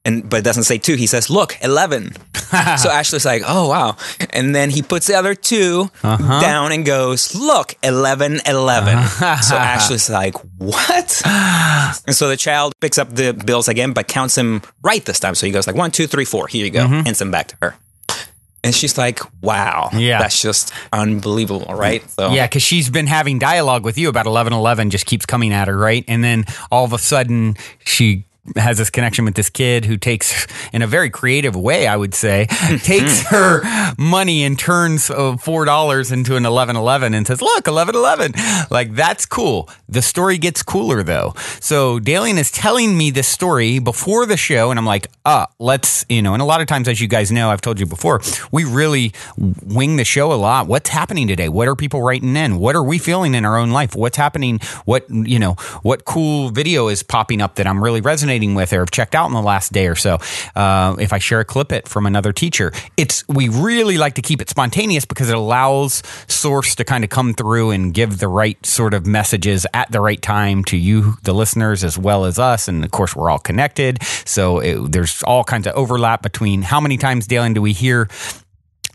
and 0.04 0.28
but 0.28 0.38
it 0.38 0.44
doesn't 0.44 0.64
say 0.64 0.78
two. 0.78 0.94
He 0.94 1.06
says, 1.06 1.30
"Look, 1.30 1.56
11. 1.62 2.12
so 2.34 2.90
Ashley's 2.90 3.24
like, 3.24 3.42
"Oh 3.46 3.68
wow!" 3.68 3.96
And 4.30 4.54
then 4.54 4.70
he 4.70 4.82
puts 4.82 5.06
the 5.06 5.14
other 5.14 5.34
2 5.34 5.90
uh-huh. 6.02 6.40
down 6.40 6.72
and 6.72 6.84
goes, 6.84 7.34
"Look, 7.34 7.74
11, 7.82 8.40
11. 8.46 8.94
Uh-huh. 8.94 9.40
so 9.40 9.56
Ashley's 9.56 10.08
like, 10.08 10.34
"What?" 10.58 11.22
and 11.26 12.14
so 12.16 12.28
the 12.28 12.36
child 12.36 12.72
picks 12.80 12.98
up 12.98 13.14
the 13.14 13.32
bills 13.32 13.68
again, 13.68 13.92
but 13.92 14.08
counts 14.08 14.34
them 14.34 14.62
right 14.82 15.04
this 15.04 15.20
time. 15.20 15.34
So 15.34 15.46
he 15.46 15.52
goes 15.52 15.66
like 15.66 15.76
one, 15.76 15.90
two, 15.90 16.06
three, 16.06 16.24
four. 16.24 16.46
Here 16.48 16.64
you 16.64 16.70
go. 16.70 16.84
Mm-hmm. 16.84 17.00
Hands 17.02 17.18
them 17.18 17.30
back 17.30 17.48
to 17.48 17.56
her. 17.62 17.76
And 18.64 18.74
she's 18.74 18.98
like, 18.98 19.20
wow. 19.40 19.88
Yeah. 19.92 20.18
That's 20.18 20.42
just 20.42 20.72
unbelievable, 20.92 21.74
right? 21.74 22.08
So 22.10 22.30
Yeah, 22.30 22.46
because 22.46 22.62
she's 22.62 22.90
been 22.90 23.06
having 23.06 23.38
dialogue 23.38 23.84
with 23.84 23.96
you 23.98 24.08
about 24.08 24.26
1111, 24.26 24.90
just 24.90 25.06
keeps 25.06 25.24
coming 25.24 25.52
at 25.52 25.68
her, 25.68 25.76
right? 25.76 26.04
And 26.08 26.24
then 26.24 26.44
all 26.70 26.84
of 26.84 26.92
a 26.92 26.98
sudden 26.98 27.56
she 27.84 28.24
has 28.56 28.78
this 28.78 28.90
connection 28.90 29.24
with 29.24 29.34
this 29.34 29.50
kid 29.50 29.84
who 29.84 29.96
takes, 29.96 30.46
in 30.72 30.82
a 30.82 30.86
very 30.86 31.10
creative 31.10 31.54
way, 31.56 31.86
I 31.86 31.96
would 31.96 32.14
say, 32.14 32.46
takes 32.82 33.22
her 33.28 33.62
money 33.98 34.44
and 34.44 34.58
turns 34.58 35.10
uh, 35.10 35.36
four 35.36 35.64
dollars 35.64 36.12
into 36.12 36.36
an 36.36 36.46
eleven 36.46 36.76
eleven 36.76 37.14
and 37.14 37.26
says, 37.26 37.42
"Look, 37.42 37.66
eleven 37.66 37.94
eleven." 37.94 38.32
Like 38.70 38.94
that's 38.94 39.26
cool. 39.26 39.68
The 39.88 40.02
story 40.02 40.38
gets 40.38 40.62
cooler 40.62 41.02
though. 41.02 41.34
So 41.60 41.98
Dalien 41.98 42.38
is 42.38 42.50
telling 42.50 42.96
me 42.96 43.10
this 43.10 43.28
story 43.28 43.78
before 43.78 44.26
the 44.26 44.36
show, 44.36 44.70
and 44.70 44.78
I'm 44.78 44.86
like, 44.86 45.08
"Ah, 45.24 45.42
uh, 45.42 45.46
let's," 45.58 46.04
you 46.08 46.22
know. 46.22 46.32
And 46.32 46.42
a 46.42 46.46
lot 46.46 46.60
of 46.60 46.66
times, 46.66 46.88
as 46.88 47.00
you 47.00 47.08
guys 47.08 47.30
know, 47.30 47.50
I've 47.50 47.60
told 47.60 47.80
you 47.80 47.86
before, 47.86 48.20
we 48.52 48.64
really 48.64 49.12
wing 49.36 49.96
the 49.96 50.04
show 50.04 50.32
a 50.32 50.34
lot. 50.34 50.66
What's 50.66 50.90
happening 50.90 51.28
today? 51.28 51.48
What 51.48 51.68
are 51.68 51.76
people 51.76 52.02
writing 52.02 52.36
in? 52.36 52.58
What 52.58 52.76
are 52.76 52.84
we 52.84 52.98
feeling 52.98 53.34
in 53.34 53.44
our 53.44 53.56
own 53.58 53.70
life? 53.70 53.94
What's 53.94 54.16
happening? 54.16 54.60
What 54.84 55.08
you 55.10 55.38
know? 55.38 55.54
What 55.82 56.04
cool 56.04 56.50
video 56.50 56.88
is 56.88 57.02
popping 57.02 57.40
up 57.40 57.56
that 57.56 57.66
I'm 57.66 57.82
really 57.82 58.00
resonating 58.00 58.37
resonating 58.38 58.54
with 58.54 58.72
or 58.72 58.80
have 58.80 58.90
checked 58.90 59.14
out 59.14 59.26
in 59.26 59.32
the 59.32 59.42
last 59.42 59.72
day 59.72 59.88
or 59.88 59.94
so. 59.94 60.18
Uh, 60.54 60.96
if 60.98 61.12
I 61.12 61.18
share 61.18 61.40
a 61.40 61.44
clip 61.44 61.72
it 61.72 61.88
from 61.88 62.06
another 62.06 62.32
teacher, 62.32 62.72
it's 62.96 63.26
we 63.28 63.48
really 63.48 63.98
like 63.98 64.14
to 64.14 64.22
keep 64.22 64.40
it 64.40 64.48
spontaneous 64.48 65.04
because 65.04 65.30
it 65.30 65.36
allows 65.36 66.02
source 66.28 66.74
to 66.76 66.84
kind 66.84 67.04
of 67.04 67.10
come 67.10 67.34
through 67.34 67.70
and 67.70 67.94
give 67.94 68.18
the 68.18 68.28
right 68.28 68.64
sort 68.64 68.94
of 68.94 69.06
messages 69.06 69.66
at 69.74 69.90
the 69.90 70.00
right 70.00 70.22
time 70.22 70.64
to 70.64 70.76
you, 70.76 71.14
the 71.22 71.32
listeners, 71.32 71.84
as 71.84 71.98
well 71.98 72.24
as 72.24 72.38
us. 72.38 72.68
And 72.68 72.84
of 72.84 72.90
course, 72.90 73.16
we're 73.16 73.30
all 73.30 73.38
connected, 73.38 74.02
so 74.24 74.60
it, 74.60 74.92
there's 74.92 75.22
all 75.22 75.44
kinds 75.44 75.66
of 75.66 75.74
overlap 75.74 76.22
between 76.22 76.62
how 76.62 76.80
many 76.80 76.96
times, 76.96 77.26
Dalien, 77.26 77.54
do 77.54 77.62
we 77.62 77.72
hear 77.72 78.08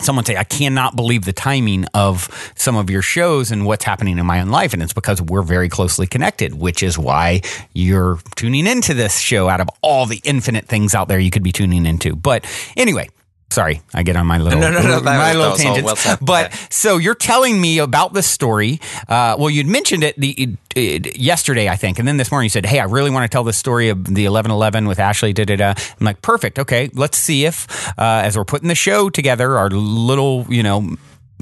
someone 0.03 0.25
say, 0.25 0.38
I 0.38 0.43
cannot 0.43 0.95
believe 0.95 1.25
the 1.25 1.33
timing 1.33 1.86
of 1.93 2.53
some 2.55 2.75
of 2.75 2.89
your 2.89 3.01
shows 3.01 3.51
and 3.51 3.65
what's 3.65 3.86
happening 3.86 4.17
in 4.17 4.25
my 4.25 4.41
own 4.41 4.50
life. 4.50 4.74
And 4.74 4.83
it's 4.83 4.93
because 4.93 5.22
we're 5.22 5.41
very 5.41 5.69
closely 5.69 6.07
connected, 6.07 6.53
which 6.53 6.83
is 6.83 6.98
why 6.98 7.41
you're 7.74 8.19
tuning 8.36 8.67
into 8.67 8.93
this 8.93 9.19
show 9.19 9.50
out 9.50 9.62
of 9.62 9.69
all 9.81 10.05
the 10.05 10.22
infinite 10.24 10.65
things 10.65 10.93
out 10.95 11.07
there 11.07 11.19
you 11.19 11.31
could 11.31 11.43
be 11.43 11.51
tuning 11.51 11.86
into. 11.86 12.15
But 12.15 12.45
anyway, 12.75 13.10
Sorry, 13.53 13.83
I 13.93 14.01
get 14.01 14.15
on 14.15 14.25
my 14.25 14.39
little 14.39 14.60
no, 14.60 14.72
no, 14.72 14.81
no, 14.81 15.00
my 15.01 15.33
little 15.33 15.55
tangents. 15.55 16.05
Well 16.05 16.17
but 16.19 16.53
so 16.72 16.98
you're 16.98 17.13
telling 17.13 17.62
me 17.62 17.77
about 17.77 18.12
this 18.12 18.25
story. 18.25 18.79
Uh, 19.07 19.36
well, 19.38 19.51
you'd 19.51 19.67
mentioned 19.67 20.03
it 20.03 20.19
the 20.19 20.57
it, 20.75 21.17
yesterday, 21.17 21.69
I 21.69 21.75
think, 21.75 22.00
and 22.00 22.07
then 22.07 22.17
this 22.17 22.31
morning 22.31 22.45
you 22.45 22.50
said, 22.50 22.65
"Hey, 22.65 22.79
I 22.79 22.86
really 22.86 23.12
want 23.12 23.29
to 23.29 23.33
tell 23.33 23.43
the 23.43 23.53
story 23.53 23.89
of 23.89 24.05
the 24.05 24.27
1111 24.27 24.88
with 24.88 25.00
Ashley." 25.00 25.33
Da 25.33 25.45
da 25.45 25.55
da. 25.55 25.74
I'm 25.77 26.03
like, 26.03 26.24
perfect. 26.24 26.57
Okay, 26.57 26.89
let's 26.93 27.15
see 27.15 27.45
if 27.45 27.88
uh, 28.00 28.24
as 28.25 28.36
we're 28.36 28.43
putting 28.43 28.69
the 28.69 28.75
show 28.75 29.12
together, 29.12 29.55
our 29.60 29.69
little 29.69 30.48
you 30.50 30.63
know 30.63 30.98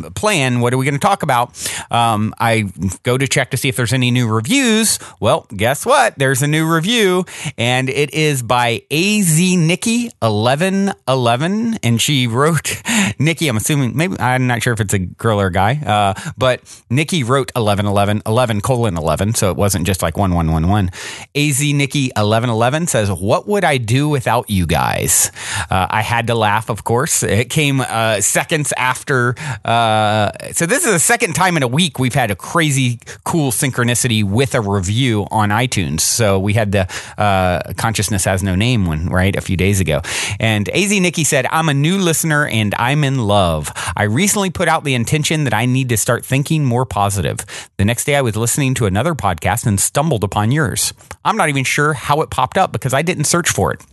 plan. 0.09 0.59
What 0.61 0.73
are 0.73 0.77
we 0.77 0.85
going 0.85 0.95
to 0.95 0.99
talk 0.99 1.21
about? 1.21 1.51
Um, 1.91 2.33
I 2.39 2.71
go 3.03 3.17
to 3.17 3.27
check 3.27 3.51
to 3.51 3.57
see 3.57 3.69
if 3.69 3.75
there's 3.75 3.93
any 3.93 4.09
new 4.11 4.27
reviews. 4.27 4.97
Well, 5.19 5.45
guess 5.55 5.85
what? 5.85 6.17
There's 6.17 6.41
a 6.41 6.47
new 6.47 6.65
review, 6.71 7.25
and 7.57 7.89
it 7.89 8.13
is 8.13 8.41
by 8.41 8.81
AZ 8.89 9.39
Nikki 9.39 10.11
eleven 10.21 10.93
eleven, 11.07 11.75
and 11.83 12.01
she 12.01 12.27
wrote 12.37 12.81
Nikki. 13.19 13.47
I'm 13.47 13.57
assuming 13.57 13.95
maybe 13.95 14.19
I'm 14.19 14.47
not 14.47 14.63
sure 14.63 14.73
if 14.73 14.79
it's 14.79 14.93
a 14.93 14.99
girl 14.99 15.39
or 15.39 15.47
a 15.47 15.51
guy, 15.51 15.75
uh, 15.85 16.31
but 16.37 16.61
Nikki 16.89 17.23
wrote 17.23 17.51
1111 17.55 18.23
11 18.25 18.61
colon 18.61 18.97
11, 18.97 19.33
so 19.35 19.51
it 19.51 19.57
wasn't 19.57 19.85
just 19.85 20.01
like 20.01 20.17
one 20.17 20.33
one 20.33 20.51
one 20.51 20.67
one. 20.67 20.89
AZ 21.35 21.61
Nikki 21.61 22.11
eleven 22.15 22.49
eleven 22.49 22.87
says, 22.87 23.11
"What 23.11 23.47
would 23.47 23.63
I 23.63 23.77
do 23.77 24.09
without 24.09 24.49
you 24.49 24.65
guys?" 24.65 25.31
Uh, 25.69 25.87
I 25.89 26.01
had 26.01 26.27
to 26.27 26.35
laugh, 26.35 26.69
of 26.69 26.83
course. 26.83 27.23
It 27.23 27.49
came 27.49 27.81
uh, 27.81 28.21
seconds 28.21 28.73
after. 28.77 29.35
Uh, 29.63 29.90
Uh, 29.91 30.31
so 30.53 30.65
this 30.65 30.85
is 30.85 30.93
the 30.93 30.99
second 30.99 31.33
time 31.33 31.57
in 31.57 31.63
a 31.63 31.67
week 31.67 31.99
we've 31.99 32.13
had 32.13 32.31
a 32.31 32.35
crazy 32.35 32.97
cool 33.25 33.51
synchronicity 33.51 34.23
with 34.23 34.55
a 34.55 34.61
review 34.61 35.27
on 35.31 35.49
iTunes. 35.49 35.99
So 35.99 36.39
we 36.39 36.53
had 36.53 36.71
the 36.71 36.87
uh, 37.17 37.73
consciousness 37.75 38.23
has 38.23 38.41
no 38.41 38.55
name 38.55 38.85
one 38.85 39.07
right 39.07 39.35
a 39.35 39.41
few 39.41 39.57
days 39.57 39.81
ago, 39.81 40.01
and 40.39 40.69
Az 40.69 40.91
Nikki 40.91 41.25
said, 41.25 41.45
"I'm 41.51 41.67
a 41.67 41.73
new 41.73 41.97
listener 41.97 42.47
and 42.47 42.73
I'm 42.77 43.03
in 43.03 43.17
love. 43.19 43.73
I 43.97 44.03
recently 44.03 44.49
put 44.49 44.69
out 44.69 44.85
the 44.85 44.95
intention 44.95 45.43
that 45.43 45.53
I 45.53 45.65
need 45.65 45.89
to 45.89 45.97
start 45.97 46.25
thinking 46.25 46.63
more 46.63 46.85
positive. 46.85 47.45
The 47.77 47.83
next 47.83 48.05
day 48.05 48.15
I 48.15 48.21
was 48.21 48.37
listening 48.37 48.73
to 48.75 48.85
another 48.85 49.13
podcast 49.13 49.65
and 49.65 49.77
stumbled 49.77 50.23
upon 50.23 50.53
yours. 50.53 50.93
I'm 51.25 51.35
not 51.35 51.49
even 51.49 51.65
sure 51.65 51.93
how 51.93 52.21
it 52.21 52.29
popped 52.29 52.57
up 52.57 52.71
because 52.71 52.93
I 52.93 53.01
didn't 53.01 53.25
search 53.25 53.49
for 53.49 53.73
it." 53.73 53.90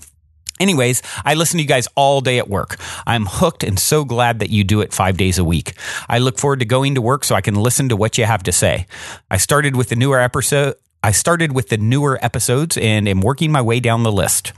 Anyways, 0.61 1.03
I 1.25 1.35
listen 1.35 1.59
to 1.59 1.63
you 1.63 1.69
guys 1.69 1.89
all 1.95 2.21
day 2.21 2.39
at 2.39 2.49
work. 2.49 2.77
I'm 3.07 3.27
hooked 3.27 3.65
and 3.65 3.79
so 3.79 4.05
glad 4.05 4.39
that 4.41 4.51
you 4.51 4.65
do 4.65 4.81
it 4.81 4.93
five 4.93 5.17
days 5.17 5.39
a 5.39 5.45
week. 5.45 5.75
I 6.09 6.19
look 6.19 6.39
forward 6.39 6.61
to 6.61 6.65
going 6.65 6.95
to 6.95 7.03
work 7.03 7.25
so 7.25 7.35
I 7.35 7.41
can 7.41 7.55
listen 7.55 7.89
to 7.89 7.97
what 7.97 8.19
you 8.19 8.25
have 8.25 8.43
to 8.45 8.53
say. 8.53 8.87
I 9.31 9.37
started 9.37 9.77
with 9.77 9.89
the 9.89 9.97
newer 9.97 10.21
episode. 10.21 10.75
I 11.03 11.13
started 11.13 11.53
with 11.53 11.69
the 11.69 11.77
newer 11.77 12.19
episodes 12.23 12.77
and 12.77 13.09
am 13.09 13.21
working 13.21 13.53
my 13.53 13.63
way 13.63 13.81
down 13.81 14.03
the 14.03 14.13
list. 14.13 14.53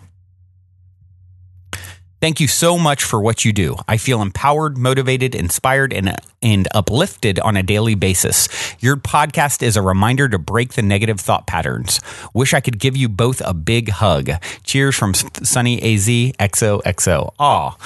Thank 2.20 2.38
you 2.38 2.48
so 2.48 2.76
much 2.76 3.02
for 3.02 3.18
what 3.18 3.46
you 3.46 3.52
do. 3.52 3.76
I 3.88 3.96
feel 3.96 4.20
empowered, 4.20 4.76
motivated, 4.76 5.34
inspired, 5.34 5.92
and, 5.94 6.14
and 6.42 6.68
uplifted 6.74 7.38
on 7.40 7.56
a 7.56 7.62
daily 7.62 7.94
basis. 7.94 8.46
Your 8.78 8.96
podcast 8.96 9.62
is 9.62 9.74
a 9.74 9.82
reminder 9.82 10.28
to 10.28 10.38
break 10.38 10.74
the 10.74 10.82
negative 10.82 11.18
thought 11.18 11.46
patterns. 11.46 11.98
Wish 12.34 12.52
I 12.52 12.60
could 12.60 12.78
give 12.78 12.94
you 12.94 13.08
both 13.08 13.40
a 13.42 13.54
big 13.54 13.88
hug. 13.88 14.30
Cheers 14.64 14.96
from 14.96 15.14
Sunny 15.14 15.80
AZ 15.80 16.06
XOXO. 16.06 17.32
Aw. 17.38 17.76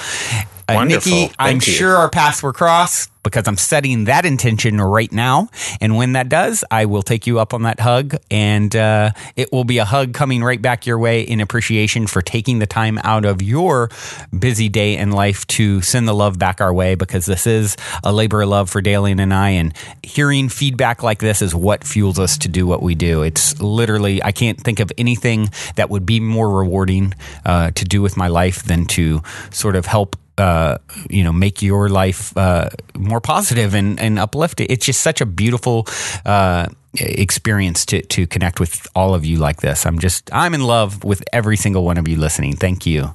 Uh, 0.67 0.73
Wonderful. 0.75 1.11
Nikki, 1.11 1.35
I'm 1.37 1.55
you. 1.55 1.61
sure 1.61 1.95
our 1.95 2.09
paths 2.09 2.41
will 2.41 2.53
cross 2.53 3.07
because 3.25 3.47
I'm 3.47 3.57
setting 3.57 4.05
that 4.05 4.25
intention 4.25 4.79
right 4.79 5.11
now. 5.11 5.49
And 5.81 5.97
when 5.97 6.13
that 6.13 6.29
does, 6.29 6.63
I 6.71 6.85
will 6.85 7.01
take 7.01 7.27
you 7.27 7.39
up 7.39 7.53
on 7.53 7.63
that 7.63 7.79
hug. 7.79 8.15
And 8.31 8.73
uh, 8.75 9.11
it 9.35 9.51
will 9.51 9.63
be 9.63 9.79
a 9.79 9.85
hug 9.85 10.13
coming 10.13 10.43
right 10.43 10.61
back 10.61 10.85
your 10.85 10.99
way 10.99 11.21
in 11.21 11.41
appreciation 11.41 12.07
for 12.07 12.21
taking 12.21 12.59
the 12.59 12.67
time 12.67 12.99
out 13.03 13.25
of 13.25 13.41
your 13.41 13.89
busy 14.37 14.69
day 14.69 14.95
in 14.95 15.11
life 15.11 15.45
to 15.47 15.81
send 15.81 16.07
the 16.07 16.13
love 16.13 16.39
back 16.39 16.61
our 16.61 16.73
way 16.73 16.95
because 16.95 17.25
this 17.25 17.47
is 17.47 17.75
a 18.03 18.13
labor 18.13 18.43
of 18.43 18.49
love 18.49 18.69
for 18.69 18.81
Dalien 18.81 19.19
and 19.19 19.33
I. 19.33 19.49
And 19.49 19.73
hearing 20.03 20.47
feedback 20.47 21.03
like 21.03 21.19
this 21.19 21.41
is 21.41 21.53
what 21.53 21.83
fuels 21.83 22.19
us 22.19 22.37
to 22.39 22.47
do 22.47 22.67
what 22.67 22.83
we 22.83 22.95
do. 22.95 23.23
It's 23.23 23.59
literally, 23.59 24.23
I 24.23 24.31
can't 24.31 24.59
think 24.59 24.79
of 24.79 24.91
anything 24.97 25.49
that 25.75 25.89
would 25.89 26.05
be 26.05 26.19
more 26.19 26.49
rewarding 26.49 27.13
uh, 27.43 27.71
to 27.71 27.85
do 27.85 28.03
with 28.03 28.17
my 28.17 28.27
life 28.27 28.63
than 28.63 28.85
to 28.85 29.21
sort 29.49 29.75
of 29.75 29.87
help 29.87 30.15
uh, 30.37 30.77
you 31.09 31.23
know, 31.23 31.33
make 31.33 31.61
your 31.61 31.89
life 31.89 32.35
uh, 32.37 32.69
more 32.95 33.21
positive 33.21 33.73
and, 33.73 33.99
and 33.99 34.19
uplifted. 34.19 34.69
It's 34.69 34.85
just 34.85 35.01
such 35.01 35.21
a 35.21 35.25
beautiful 35.25 35.87
uh, 36.25 36.67
experience 36.93 37.85
to 37.87 38.01
to 38.01 38.27
connect 38.27 38.59
with 38.59 38.87
all 38.95 39.13
of 39.13 39.25
you 39.25 39.37
like 39.37 39.61
this. 39.61 39.85
I'm 39.85 39.99
just 39.99 40.29
I'm 40.33 40.53
in 40.53 40.61
love 40.61 41.03
with 41.03 41.23
every 41.33 41.57
single 41.57 41.83
one 41.83 41.97
of 41.97 42.07
you 42.07 42.17
listening. 42.17 42.55
Thank 42.55 42.85
you. 42.85 43.13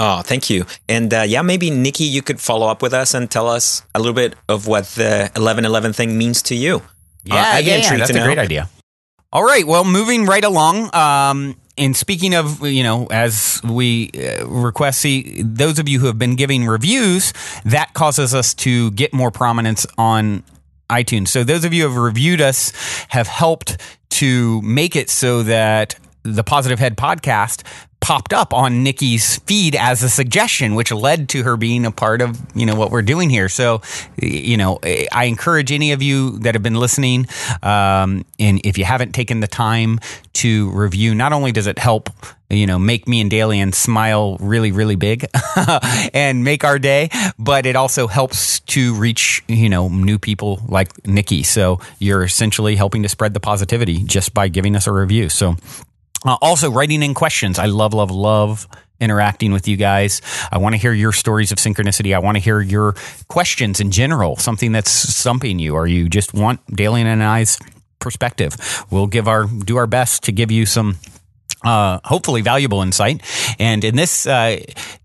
Oh, 0.00 0.22
thank 0.22 0.48
you. 0.48 0.64
And 0.88 1.12
uh, 1.12 1.22
yeah, 1.22 1.42
maybe 1.42 1.70
Nikki, 1.70 2.04
you 2.04 2.22
could 2.22 2.40
follow 2.40 2.68
up 2.68 2.82
with 2.82 2.94
us 2.94 3.14
and 3.14 3.28
tell 3.28 3.48
us 3.48 3.82
a 3.94 3.98
little 3.98 4.14
bit 4.14 4.36
of 4.48 4.68
what 4.68 4.84
the 4.94 5.30
1111 5.34 5.92
thing 5.92 6.16
means 6.16 6.40
to 6.42 6.54
you. 6.54 6.82
Uh, 7.28 7.34
I'd 7.34 7.64
be 7.64 7.72
intrigued 7.72 8.02
that's 8.02 8.10
a 8.10 8.22
great 8.22 8.38
idea. 8.38 8.68
All 9.30 9.44
right, 9.44 9.66
well, 9.66 9.84
moving 9.84 10.24
right 10.24 10.42
along. 10.42 10.94
Um, 10.94 11.56
and 11.76 11.94
speaking 11.94 12.34
of, 12.34 12.66
you 12.66 12.82
know, 12.82 13.08
as 13.10 13.60
we 13.62 14.10
uh, 14.12 14.46
request, 14.46 15.00
see 15.02 15.42
those 15.42 15.78
of 15.78 15.86
you 15.86 16.00
who 16.00 16.06
have 16.06 16.18
been 16.18 16.34
giving 16.34 16.64
reviews, 16.64 17.34
that 17.66 17.92
causes 17.92 18.34
us 18.34 18.54
to 18.54 18.90
get 18.92 19.12
more 19.12 19.30
prominence 19.30 19.86
on 19.98 20.44
iTunes. 20.88 21.28
So 21.28 21.44
those 21.44 21.66
of 21.66 21.74
you 21.74 21.82
who 21.82 21.88
have 21.90 21.98
reviewed 21.98 22.40
us 22.40 22.72
have 23.08 23.26
helped 23.26 23.76
to 24.12 24.62
make 24.62 24.96
it 24.96 25.10
so 25.10 25.42
that 25.42 25.98
the 26.34 26.44
Positive 26.44 26.78
Head 26.78 26.96
podcast 26.96 27.62
popped 28.00 28.32
up 28.32 28.54
on 28.54 28.82
Nikki's 28.82 29.38
feed 29.40 29.74
as 29.74 30.02
a 30.02 30.08
suggestion, 30.08 30.74
which 30.74 30.92
led 30.92 31.28
to 31.30 31.42
her 31.42 31.56
being 31.56 31.84
a 31.84 31.90
part 31.90 32.22
of 32.22 32.40
you 32.54 32.64
know 32.64 32.74
what 32.74 32.90
we're 32.90 33.02
doing 33.02 33.28
here. 33.28 33.48
So, 33.48 33.82
you 34.16 34.56
know, 34.56 34.78
I 35.12 35.24
encourage 35.24 35.72
any 35.72 35.92
of 35.92 36.02
you 36.02 36.38
that 36.40 36.54
have 36.54 36.62
been 36.62 36.76
listening, 36.76 37.26
um, 37.62 38.24
and 38.38 38.60
if 38.64 38.78
you 38.78 38.84
haven't 38.84 39.12
taken 39.12 39.40
the 39.40 39.48
time 39.48 39.98
to 40.34 40.70
review, 40.70 41.14
not 41.14 41.32
only 41.32 41.52
does 41.52 41.66
it 41.66 41.78
help. 41.78 42.10
You 42.50 42.66
know, 42.66 42.78
make 42.78 43.06
me 43.06 43.20
and 43.20 43.30
Dalien 43.30 43.74
smile 43.74 44.38
really, 44.40 44.72
really 44.72 44.96
big 44.96 45.26
and 46.14 46.44
make 46.44 46.64
our 46.64 46.78
day, 46.78 47.10
but 47.38 47.66
it 47.66 47.76
also 47.76 48.06
helps 48.06 48.60
to 48.60 48.94
reach, 48.94 49.44
you 49.48 49.68
know, 49.68 49.90
new 49.90 50.18
people 50.18 50.62
like 50.66 51.06
Nikki. 51.06 51.42
So 51.42 51.78
you're 51.98 52.22
essentially 52.22 52.74
helping 52.74 53.02
to 53.02 53.08
spread 53.10 53.34
the 53.34 53.40
positivity 53.40 53.98
just 53.98 54.32
by 54.32 54.48
giving 54.48 54.76
us 54.76 54.86
a 54.86 54.92
review. 54.92 55.28
So, 55.28 55.56
uh, 56.24 56.36
also, 56.40 56.70
writing 56.70 57.02
in 57.02 57.14
questions. 57.14 57.58
I 57.58 57.66
love, 57.66 57.94
love, 57.94 58.10
love 58.10 58.66
interacting 59.00 59.52
with 59.52 59.68
you 59.68 59.76
guys. 59.76 60.20
I 60.50 60.58
want 60.58 60.74
to 60.74 60.76
hear 60.76 60.92
your 60.92 61.12
stories 61.12 61.52
of 61.52 61.58
synchronicity. 61.58 62.14
I 62.14 62.18
want 62.18 62.36
to 62.36 62.40
hear 62.40 62.60
your 62.60 62.94
questions 63.28 63.80
in 63.80 63.90
general, 63.90 64.36
something 64.36 64.72
that's 64.72 64.90
stumping 64.90 65.58
you, 65.58 65.74
or 65.74 65.86
you 65.86 66.08
just 66.08 66.34
want 66.34 66.64
Dalien 66.66 67.04
and 67.04 67.22
I's 67.22 67.58
perspective. 68.00 68.56
We'll 68.90 69.06
give 69.06 69.28
our 69.28 69.44
do 69.44 69.76
our 69.76 69.86
best 69.86 70.24
to 70.24 70.32
give 70.32 70.50
you 70.50 70.66
some 70.66 70.98
uh, 71.64 72.00
hopefully 72.04 72.42
valuable 72.42 72.82
insight. 72.82 73.22
And 73.58 73.84
in 73.84 73.96
this 73.96 74.26
uh, 74.26 74.60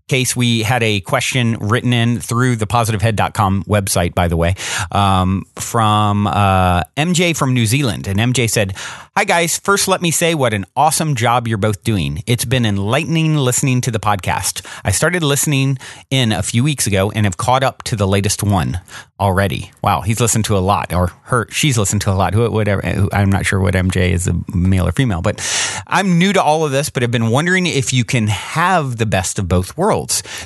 case, 0.08 0.36
we 0.36 0.62
had 0.62 0.82
a 0.82 1.00
question 1.00 1.56
written 1.58 1.92
in 1.92 2.20
through 2.20 2.56
the 2.56 2.66
positivehead.com 2.66 3.64
website, 3.64 4.14
by 4.14 4.28
the 4.28 4.36
way, 4.36 4.54
um, 4.92 5.44
from 5.56 6.26
uh, 6.26 6.82
MJ 6.96 7.36
from 7.36 7.54
New 7.54 7.66
Zealand. 7.66 8.06
And 8.06 8.18
MJ 8.18 8.48
said, 8.48 8.74
Hi, 9.16 9.22
guys. 9.22 9.58
First, 9.58 9.86
let 9.86 10.02
me 10.02 10.10
say 10.10 10.34
what 10.34 10.52
an 10.52 10.66
awesome 10.74 11.14
job 11.14 11.46
you're 11.46 11.56
both 11.56 11.84
doing. 11.84 12.24
It's 12.26 12.44
been 12.44 12.66
enlightening 12.66 13.36
listening 13.36 13.80
to 13.82 13.92
the 13.92 14.00
podcast. 14.00 14.66
I 14.84 14.90
started 14.90 15.22
listening 15.22 15.78
in 16.10 16.32
a 16.32 16.42
few 16.42 16.64
weeks 16.64 16.88
ago 16.88 17.12
and 17.12 17.24
have 17.24 17.36
caught 17.36 17.62
up 17.62 17.84
to 17.84 17.94
the 17.94 18.08
latest 18.08 18.42
one 18.42 18.80
already. 19.20 19.70
Wow, 19.84 20.00
he's 20.00 20.20
listened 20.20 20.46
to 20.46 20.56
a 20.56 20.58
lot, 20.58 20.92
or 20.92 21.12
her, 21.26 21.48
she's 21.50 21.78
listened 21.78 22.02
to 22.02 22.10
a 22.10 22.14
lot. 22.14 22.34
Whatever. 22.34 23.08
I'm 23.12 23.30
not 23.30 23.46
sure 23.46 23.60
what 23.60 23.74
MJ 23.74 24.10
is, 24.10 24.26
a 24.26 24.34
male 24.52 24.88
or 24.88 24.92
female, 24.92 25.22
but 25.22 25.40
I'm 25.86 26.18
new 26.18 26.32
to 26.32 26.42
all 26.42 26.64
of 26.64 26.72
this, 26.72 26.90
but 26.90 27.02
have 27.02 27.12
been 27.12 27.30
wondering 27.30 27.66
if 27.66 27.92
you 27.92 28.04
can 28.04 28.26
have 28.26 28.96
the 28.96 29.06
best 29.06 29.38
of 29.38 29.46
both 29.46 29.78
worlds. 29.78 29.93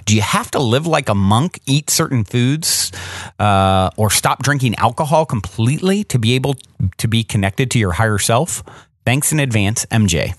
Do 0.05 0.14
you 0.14 0.23
have 0.23 0.50
to 0.52 0.59
live 0.59 0.87
like 0.87 1.09
a 1.09 1.14
monk, 1.14 1.61
eat 1.67 1.90
certain 1.90 2.25
foods, 2.25 2.93
uh, 3.38 3.90
or 3.97 4.11
stop 4.11 4.43
drinking 4.43 4.75
alcohol 4.76 5.26
completely 5.26 6.05
to 6.05 6.19
be 6.19 6.35
able 6.35 6.57
to 6.99 7.09
be 7.09 7.25
connected 7.25 7.71
to 7.73 7.78
your 7.78 7.93
higher 7.93 8.19
self? 8.19 8.62
Thanks 9.05 9.33
in 9.33 9.40
advance, 9.40 9.87
MJ. 9.87 10.35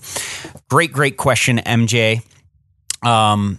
Great, 0.68 0.92
great 0.92 1.16
question, 1.16 1.58
MJ. 1.58 2.22
Um, 3.02 3.58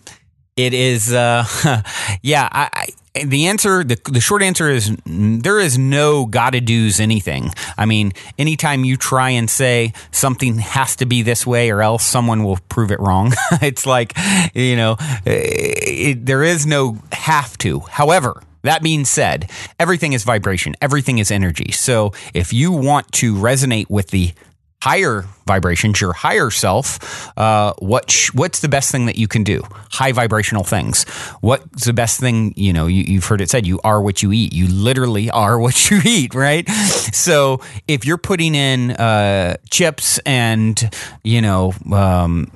it 0.56 0.74
is, 0.74 1.14
uh, 1.14 1.46
yeah. 2.22 2.48
I, 2.52 2.70
I 2.74 2.88
the 3.14 3.48
answer, 3.48 3.84
the, 3.84 4.00
the 4.10 4.22
short 4.22 4.42
answer 4.42 4.70
is 4.70 4.96
there 5.06 5.60
is 5.60 5.78
no 5.78 6.26
gotta 6.26 6.62
do's 6.62 7.00
anything. 7.00 7.52
I 7.78 7.86
mean, 7.86 8.14
anytime 8.40 8.86
you 8.86 8.96
try 8.96 9.32
and 9.32 9.50
say 9.50 9.94
something 10.12 10.60
has 10.60 10.96
to 10.98 11.06
be 11.06 11.22
this 11.22 11.46
way 11.46 11.72
or 11.72 11.82
else 11.82 12.04
someone 12.06 12.44
will 12.44 12.58
prove 12.70 12.90
it 12.90 13.00
wrong. 13.02 13.34
it's 13.62 13.86
like, 13.86 14.14
you 14.54 14.78
know, 14.78 14.96
it, 15.26 16.26
there 16.26 16.44
is 16.44 16.66
no 16.66 17.00
have 17.12 17.58
to. 17.60 17.82
However, 17.82 18.42
that 18.64 18.82
being 18.82 19.06
said, 19.06 19.50
everything 19.80 20.14
is 20.14 20.24
vibration, 20.24 20.76
everything 20.82 21.18
is 21.18 21.32
energy. 21.32 21.72
So 21.72 22.14
if 22.34 22.54
you 22.54 22.72
want 22.72 23.12
to 23.14 23.36
resonate 23.36 23.90
with 23.90 24.12
the 24.12 24.34
higher 24.82 25.26
vibrations, 25.46 26.02
your 26.02 26.14
higher 26.14 26.50
self, 26.50 27.38
uh, 27.38 27.74
what 27.80 28.10
sh- 28.10 28.34
what's 28.34 28.60
the 28.62 28.70
best 28.70 28.92
thing 28.92 29.06
that 29.06 29.18
you 29.18 29.28
can 29.28 29.44
do? 29.44 29.62
High 29.92 30.12
vibrational 30.12 30.64
things. 30.64 31.04
What's 31.42 31.86
the 31.86 31.94
best 31.94 32.20
thing? 32.20 32.54
You 32.58 32.74
know, 32.74 32.88
you, 32.88 33.04
you've 33.04 33.26
heard 33.26 33.42
it 33.42 33.50
said, 33.50 33.68
you 33.68 33.80
are 33.84 34.02
what 34.02 34.24
you 34.24 34.32
eat. 34.32 34.54
You 34.54 34.68
literally 34.68 35.30
are 35.30 35.60
what 35.66 35.90
you 35.90 36.02
eat, 36.04 36.34
right? 36.34 36.68
So 36.70 37.62
if 37.88 38.06
you're 38.06 38.18
putting 38.18 38.56
in 38.56 38.92
uh, 38.92 39.58
chips 39.70 40.20
and 40.26 40.90
you 41.24 41.42
know. 41.42 41.74
Um, 41.92 42.52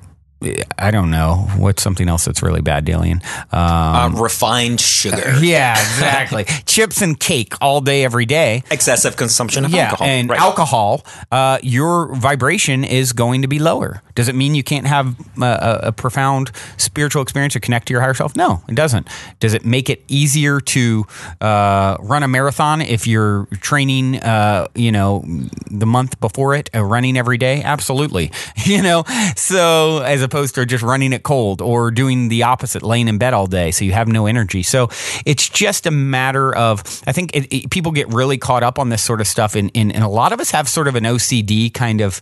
I 0.78 0.92
don't 0.92 1.10
know 1.10 1.48
what's 1.58 1.82
something 1.82 2.08
else 2.08 2.26
that's 2.26 2.44
really 2.44 2.62
bad, 2.62 2.86
Dalien. 2.86 3.24
Um, 3.54 4.16
Uh, 4.16 4.22
refined 4.22 4.80
sugar. 4.80 5.34
yeah, 5.42 5.72
exactly. 5.72 6.44
Chips 6.66 7.02
and 7.02 7.20
cake 7.20 7.54
all 7.62 7.82
day, 7.82 8.04
every 8.04 8.26
day 8.26 8.64
Excessive 8.70 9.16
consumption 9.16 9.66
of 9.66 9.72
yeah, 9.72 9.86
alcohol. 9.86 10.08
and 10.08 10.30
Right. 10.30 10.40
alcohol, 10.40 11.06
uh, 11.32 11.58
your 11.64 12.14
vibration 12.16 12.84
is 12.84 13.12
going 13.14 13.42
to 13.42 13.48
be 13.48 13.58
lower. 13.60 14.02
Does 14.14 14.28
it 14.28 14.36
mean 14.36 14.54
you 14.56 14.64
can't 14.64 14.86
have 14.88 15.16
a, 15.42 15.46
a, 15.46 15.80
a 15.88 15.92
profound 15.92 16.52
spiritual 16.78 17.22
experience 17.24 17.56
or 17.56 17.60
connect 17.60 17.88
to 17.88 17.94
your 17.94 18.02
higher 18.02 18.14
self? 18.14 18.36
No, 18.36 18.62
it 18.68 18.76
doesn't. 18.76 19.08
Does 19.40 19.54
it 19.54 19.66
make 19.66 19.90
it 19.90 20.04
easier 20.08 20.60
to 20.62 21.06
uh, 21.42 21.98
run 22.02 22.24
a 22.24 22.28
marathon 22.28 22.82
if 22.82 23.08
you're 23.08 23.48
training, 23.62 24.18
uh, 24.22 24.68
you 24.76 24.92
know, 24.92 25.24
the 25.72 25.86
month 25.88 26.20
before 26.20 26.54
it, 26.56 26.70
uh, 26.76 26.84
running 26.84 27.18
every 27.18 27.38
day? 27.38 27.64
Absolutely. 27.64 28.32
You 28.66 28.82
know, 28.82 29.04
so 29.36 30.00
as 30.00 30.24
opposed 30.24 30.35
opposed 30.36 30.56
to 30.56 30.66
just 30.66 30.84
running 30.84 31.14
it 31.14 31.24
cold 31.24 31.62
or 31.62 31.92
doing 31.92 32.28
the 32.28 32.44
opposite, 32.44 32.84
laying 32.84 33.08
in 33.08 33.18
bed 33.18 33.34
all 33.34 33.48
day. 33.48 33.72
So 33.72 33.86
you 33.86 33.94
have 33.94 34.10
no 34.10 34.26
energy. 34.26 34.64
So 34.64 34.90
it's 35.26 35.48
just 35.48 35.86
a 35.86 35.92
matter 35.92 36.54
of, 36.54 36.82
I 37.08 37.14
think 37.14 37.34
it, 37.34 37.54
it, 37.54 37.70
people 37.72 37.94
get 37.94 38.14
really 38.14 38.38
caught 38.38 38.62
up 38.62 38.78
on 38.78 38.90
this 38.90 39.02
sort 39.02 39.22
of 39.22 39.28
stuff. 39.28 39.56
And, 39.56 39.72
and, 39.74 39.96
and 39.96 40.04
a 40.04 40.10
lot 40.10 40.34
of 40.34 40.42
us 40.42 40.52
have 40.52 40.68
sort 40.68 40.90
of 40.90 40.96
an 40.96 41.06
OCD 41.06 41.74
kind 41.74 42.02
of 42.02 42.20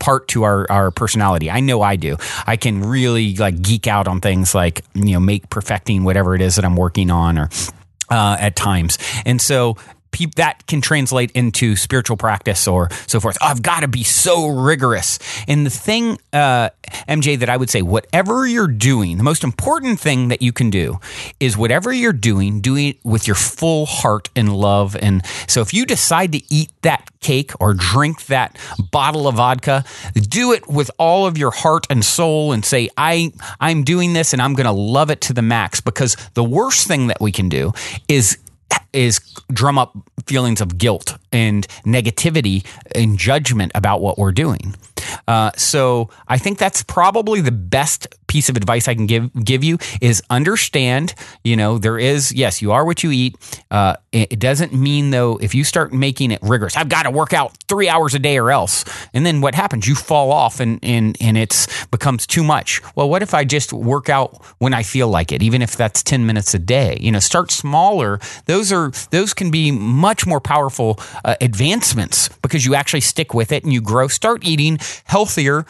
part 0.00 0.26
to 0.28 0.42
our, 0.42 0.66
our 0.68 0.90
personality. 0.90 1.48
I 1.48 1.60
know 1.60 1.80
I 1.80 1.94
do. 1.94 2.16
I 2.44 2.56
can 2.56 2.82
really 2.82 3.36
like 3.36 3.62
geek 3.62 3.86
out 3.86 4.08
on 4.08 4.20
things 4.20 4.52
like, 4.52 4.82
you 4.94 5.12
know, 5.12 5.20
make 5.20 5.48
perfecting 5.48 6.02
whatever 6.02 6.34
it 6.34 6.40
is 6.40 6.56
that 6.56 6.64
I'm 6.64 6.74
working 6.74 7.12
on 7.12 7.38
or 7.38 7.50
uh, 8.10 8.36
at 8.40 8.56
times. 8.56 8.98
And 9.24 9.40
so 9.40 9.76
pe- 10.10 10.26
that 10.36 10.66
can 10.66 10.80
translate 10.80 11.30
into 11.32 11.76
spiritual 11.76 12.16
practice 12.16 12.66
or 12.66 12.88
so 13.06 13.20
forth. 13.20 13.36
I've 13.40 13.62
got 13.62 13.80
to 13.80 13.88
be 13.88 14.04
so 14.04 14.48
rigorous. 14.48 15.18
And 15.48 15.66
the 15.66 15.70
thing, 15.70 16.18
uh, 16.32 16.70
MJ, 17.08 17.38
that 17.38 17.48
I 17.48 17.56
would 17.56 17.70
say, 17.70 17.82
whatever 17.82 18.46
you're 18.46 18.66
doing, 18.66 19.16
the 19.16 19.24
most 19.24 19.44
important 19.44 20.00
thing 20.00 20.28
that 20.28 20.42
you 20.42 20.52
can 20.52 20.70
do 20.70 20.98
is 21.38 21.56
whatever 21.56 21.92
you're 21.92 22.12
doing, 22.12 22.60
doing 22.60 22.88
it 22.88 22.98
with 23.04 23.26
your 23.26 23.36
full 23.36 23.86
heart 23.86 24.28
and 24.34 24.54
love. 24.54 24.96
And 24.96 25.24
so 25.46 25.60
if 25.60 25.72
you 25.72 25.86
decide 25.86 26.32
to 26.32 26.42
eat 26.52 26.70
that 26.82 27.10
cake 27.20 27.52
or 27.60 27.74
drink 27.74 28.26
that 28.26 28.58
bottle 28.90 29.28
of 29.28 29.36
vodka, 29.36 29.84
do 30.14 30.52
it 30.52 30.66
with 30.68 30.90
all 30.98 31.26
of 31.26 31.38
your 31.38 31.50
heart 31.50 31.86
and 31.90 32.04
soul 32.04 32.52
and 32.52 32.64
say, 32.64 32.88
I, 32.96 33.32
I'm 33.60 33.84
doing 33.84 34.12
this 34.12 34.32
and 34.32 34.40
I'm 34.42 34.54
going 34.54 34.66
to 34.66 34.72
love 34.72 35.10
it 35.10 35.20
to 35.22 35.32
the 35.32 35.42
max 35.42 35.80
because 35.80 36.16
the 36.34 36.44
worst 36.44 36.86
thing 36.86 37.08
that 37.08 37.20
we 37.20 37.32
can 37.32 37.48
do 37.48 37.72
is 38.08 38.38
is 38.92 39.20
drum 39.52 39.78
up 39.78 39.96
feelings 40.26 40.60
of 40.60 40.78
guilt 40.78 41.16
and 41.32 41.66
negativity 41.84 42.66
and 42.94 43.18
judgment 43.18 43.72
about 43.74 44.00
what 44.00 44.18
we're 44.18 44.32
doing. 44.32 44.74
Uh, 45.26 45.50
so 45.56 46.10
I 46.28 46.38
think 46.38 46.58
that's 46.58 46.82
probably 46.82 47.40
the 47.40 47.52
best 47.52 48.06
piece 48.30 48.48
of 48.48 48.56
advice 48.56 48.86
I 48.86 48.94
can 48.94 49.06
give 49.06 49.28
give 49.44 49.64
you 49.64 49.76
is 50.00 50.22
understand. 50.30 51.14
You 51.42 51.56
know, 51.56 51.78
there 51.78 51.98
is 51.98 52.32
yes, 52.32 52.62
you 52.62 52.70
are 52.70 52.86
what 52.86 53.02
you 53.02 53.10
eat. 53.10 53.36
Uh, 53.72 53.96
it, 54.12 54.34
it 54.34 54.38
doesn't 54.38 54.72
mean 54.72 55.10
though 55.10 55.36
if 55.38 55.52
you 55.52 55.64
start 55.64 55.92
making 55.92 56.30
it 56.30 56.38
rigorous. 56.40 56.76
I've 56.76 56.88
got 56.88 57.02
to 57.02 57.10
work 57.10 57.32
out 57.32 57.58
three 57.68 57.88
hours 57.88 58.14
a 58.14 58.20
day 58.20 58.38
or 58.38 58.52
else, 58.52 58.84
and 59.12 59.26
then 59.26 59.40
what 59.40 59.56
happens? 59.56 59.88
You 59.88 59.96
fall 59.96 60.30
off 60.30 60.60
and 60.60 60.78
and 60.82 61.16
and 61.20 61.36
it's 61.36 61.66
becomes 61.86 62.24
too 62.24 62.44
much. 62.44 62.80
Well, 62.94 63.10
what 63.10 63.22
if 63.22 63.34
I 63.34 63.44
just 63.44 63.72
work 63.72 64.08
out 64.08 64.40
when 64.58 64.74
I 64.74 64.84
feel 64.84 65.08
like 65.08 65.32
it, 65.32 65.42
even 65.42 65.60
if 65.60 65.76
that's 65.76 66.00
ten 66.00 66.24
minutes 66.24 66.54
a 66.54 66.60
day? 66.60 66.98
You 67.00 67.10
know, 67.10 67.18
start 67.18 67.50
smaller. 67.50 68.20
Those 68.46 68.70
are 68.70 68.92
those 69.10 69.34
can 69.34 69.50
be 69.50 69.72
much 69.72 70.24
more 70.24 70.40
powerful 70.40 71.00
uh, 71.24 71.34
advancements 71.40 72.28
because 72.42 72.64
you 72.64 72.76
actually 72.76 73.00
stick 73.00 73.34
with 73.34 73.50
it 73.50 73.64
and 73.64 73.72
you 73.72 73.80
grow. 73.80 74.06
Start 74.06 74.46
eating 74.46 74.78
healthier 75.04 75.66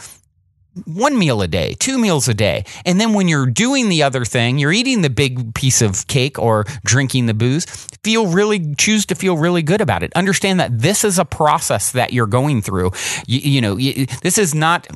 one 0.84 1.18
meal 1.18 1.42
a 1.42 1.48
day, 1.48 1.74
two 1.78 1.98
meals 1.98 2.28
a 2.28 2.34
day. 2.34 2.64
And 2.84 3.00
then 3.00 3.12
when 3.12 3.28
you're 3.28 3.46
doing 3.46 3.88
the 3.88 4.02
other 4.02 4.24
thing, 4.24 4.58
you're 4.58 4.72
eating 4.72 5.02
the 5.02 5.10
big 5.10 5.54
piece 5.54 5.82
of 5.82 6.06
cake 6.06 6.38
or 6.38 6.64
drinking 6.84 7.26
the 7.26 7.34
booze, 7.34 7.64
feel 8.04 8.26
really, 8.26 8.74
choose 8.76 9.06
to 9.06 9.14
feel 9.14 9.36
really 9.36 9.62
good 9.62 9.80
about 9.80 10.02
it. 10.02 10.12
Understand 10.14 10.60
that 10.60 10.78
this 10.78 11.04
is 11.04 11.18
a 11.18 11.24
process 11.24 11.92
that 11.92 12.12
you're 12.12 12.26
going 12.26 12.62
through. 12.62 12.92
You, 13.26 13.40
you 13.40 13.60
know, 13.60 13.76
you, 13.76 14.06
this 14.22 14.38
is 14.38 14.54
not 14.54 14.86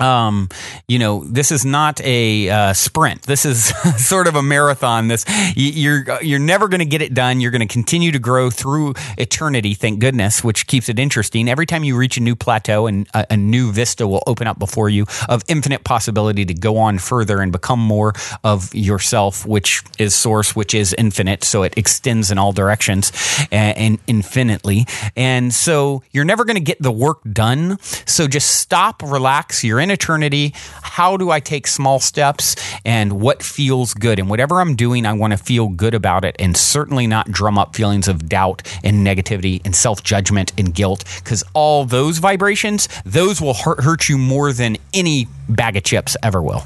um, 0.00 0.48
you 0.86 0.98
know, 0.98 1.24
this 1.24 1.50
is 1.50 1.64
not 1.64 2.00
a 2.02 2.48
uh, 2.48 2.72
sprint. 2.72 3.22
This 3.22 3.44
is 3.44 3.66
sort 3.96 4.26
of 4.26 4.34
a 4.34 4.42
marathon. 4.42 5.08
This 5.08 5.24
you're 5.56 6.20
you're 6.22 6.38
never 6.38 6.68
going 6.68 6.80
to 6.80 6.86
get 6.86 7.02
it 7.02 7.14
done. 7.14 7.40
You're 7.40 7.50
going 7.50 7.66
to 7.66 7.72
continue 7.72 8.12
to 8.12 8.18
grow 8.18 8.50
through 8.50 8.94
eternity. 9.16 9.74
Thank 9.74 10.00
goodness, 10.00 10.44
which 10.44 10.66
keeps 10.66 10.88
it 10.88 10.98
interesting. 10.98 11.48
Every 11.48 11.66
time 11.66 11.84
you 11.84 11.96
reach 11.96 12.16
a 12.16 12.20
new 12.20 12.36
plateau 12.36 12.86
and 12.86 13.08
a, 13.14 13.26
a 13.30 13.36
new 13.36 13.72
vista 13.72 14.06
will 14.06 14.22
open 14.26 14.46
up 14.46 14.58
before 14.58 14.88
you 14.88 15.06
of 15.28 15.42
infinite 15.48 15.84
possibility 15.84 16.44
to 16.44 16.54
go 16.54 16.78
on 16.78 16.98
further 16.98 17.40
and 17.40 17.52
become 17.52 17.80
more 17.80 18.12
of 18.44 18.74
yourself, 18.74 19.46
which 19.46 19.82
is 19.98 20.14
source, 20.14 20.54
which 20.54 20.74
is 20.74 20.94
infinite. 20.94 21.44
So 21.44 21.62
it 21.62 21.76
extends 21.76 22.30
in 22.30 22.38
all 22.38 22.52
directions 22.52 23.12
and, 23.50 23.76
and 23.78 23.98
infinitely. 24.06 24.86
And 25.16 25.52
so 25.52 26.02
you're 26.12 26.24
never 26.24 26.44
going 26.44 26.56
to 26.56 26.62
get 26.62 26.80
the 26.80 26.92
work 26.92 27.20
done. 27.32 27.78
So 27.80 28.26
just 28.26 28.58
stop, 28.60 29.02
relax. 29.02 29.64
You're 29.64 29.80
in 29.80 29.87
eternity. 29.90 30.52
How 30.82 31.16
do 31.16 31.30
I 31.30 31.40
take 31.40 31.66
small 31.66 32.00
steps 32.00 32.56
and 32.84 33.20
what 33.20 33.42
feels 33.42 33.94
good? 33.94 34.18
And 34.18 34.28
whatever 34.28 34.60
I'm 34.60 34.76
doing, 34.76 35.06
I 35.06 35.12
want 35.12 35.32
to 35.32 35.36
feel 35.36 35.68
good 35.68 35.94
about 35.94 36.24
it 36.24 36.36
and 36.38 36.56
certainly 36.56 37.06
not 37.06 37.30
drum 37.30 37.58
up 37.58 37.74
feelings 37.74 38.08
of 38.08 38.28
doubt 38.28 38.62
and 38.84 39.06
negativity 39.06 39.60
and 39.64 39.74
self 39.74 40.02
judgment 40.02 40.52
and 40.58 40.74
guilt 40.74 41.04
because 41.22 41.44
all 41.54 41.84
those 41.84 42.18
vibrations, 42.18 42.88
those 43.04 43.40
will 43.40 43.54
hurt 43.54 44.08
you 44.08 44.18
more 44.18 44.52
than 44.52 44.76
any 44.92 45.28
bag 45.48 45.76
of 45.76 45.84
chips 45.84 46.16
ever 46.22 46.42
will. 46.42 46.64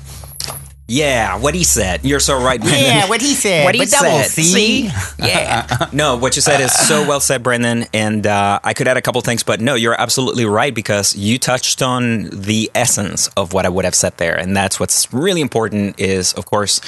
Yeah, 0.88 1.38
what 1.38 1.54
he 1.54 1.64
said. 1.64 2.04
You're 2.04 2.20
so 2.20 2.42
right, 2.42 2.60
Brandon. 2.60 2.82
Yeah, 2.82 3.08
what 3.08 3.20
he 3.22 3.34
said. 3.34 3.64
What 3.64 3.74
he 3.74 3.86
said. 3.86 4.24
C. 4.24 4.90
Yeah. 5.18 5.88
no, 5.92 6.16
what 6.16 6.36
you 6.36 6.42
said 6.42 6.60
is 6.60 6.72
so 6.72 7.06
well 7.06 7.20
said, 7.20 7.42
Brandon. 7.42 7.86
And 7.94 8.26
uh, 8.26 8.58
I 8.62 8.74
could 8.74 8.88
add 8.88 8.96
a 8.96 9.02
couple 9.02 9.20
things, 9.20 9.42
but 9.42 9.60
no, 9.60 9.74
you're 9.74 9.98
absolutely 9.98 10.44
right 10.44 10.74
because 10.74 11.14
you 11.16 11.38
touched 11.38 11.80
on 11.80 12.28
the 12.30 12.70
essence 12.74 13.28
of 13.28 13.52
what 13.52 13.64
I 13.64 13.68
would 13.68 13.84
have 13.84 13.94
said 13.94 14.16
there. 14.18 14.36
And 14.36 14.56
that's 14.56 14.80
what's 14.80 15.12
really 15.12 15.40
important 15.40 15.98
is, 16.00 16.32
of 16.34 16.44
course, 16.44 16.80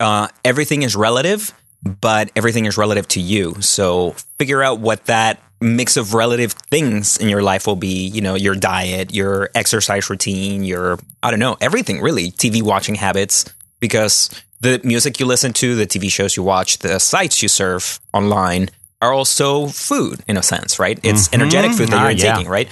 uh, 0.00 0.28
everything 0.44 0.82
is 0.82 0.94
relative, 0.96 1.52
but 1.82 2.30
everything 2.36 2.64
is 2.66 2.78
relative 2.78 3.08
to 3.08 3.20
you. 3.20 3.60
So 3.60 4.12
figure 4.38 4.62
out 4.62 4.78
what 4.78 5.06
that 5.06 5.40
mix 5.62 5.96
of 5.96 6.14
relative 6.14 6.52
things 6.70 7.16
in 7.16 7.28
your 7.28 7.42
life 7.42 7.66
will 7.66 7.76
be, 7.76 8.06
you 8.08 8.20
know, 8.20 8.34
your 8.34 8.54
diet, 8.54 9.14
your 9.14 9.50
exercise 9.54 10.08
routine, 10.10 10.64
your, 10.64 10.98
I 11.22 11.30
don't 11.30 11.40
know, 11.40 11.56
everything 11.60 12.00
really, 12.00 12.30
TV 12.32 12.62
watching 12.62 12.94
habits, 12.96 13.44
because 13.80 14.28
the 14.60 14.80
music 14.84 15.18
you 15.20 15.26
listen 15.26 15.52
to, 15.54 15.74
the 15.74 15.86
TV 15.86 16.10
shows 16.10 16.36
you 16.36 16.42
watch, 16.42 16.78
the 16.78 16.98
sites 17.00 17.42
you 17.42 17.48
surf 17.48 18.00
online 18.12 18.68
are 19.00 19.12
also 19.12 19.66
food 19.68 20.20
in 20.28 20.36
a 20.36 20.42
sense, 20.42 20.78
right? 20.78 20.98
It's 21.02 21.32
energetic 21.32 21.72
food 21.72 21.88
that 21.88 21.98
Ah, 21.98 22.08
you're 22.08 22.18
yeah. 22.18 22.34
taking, 22.36 22.48
right? 22.50 22.68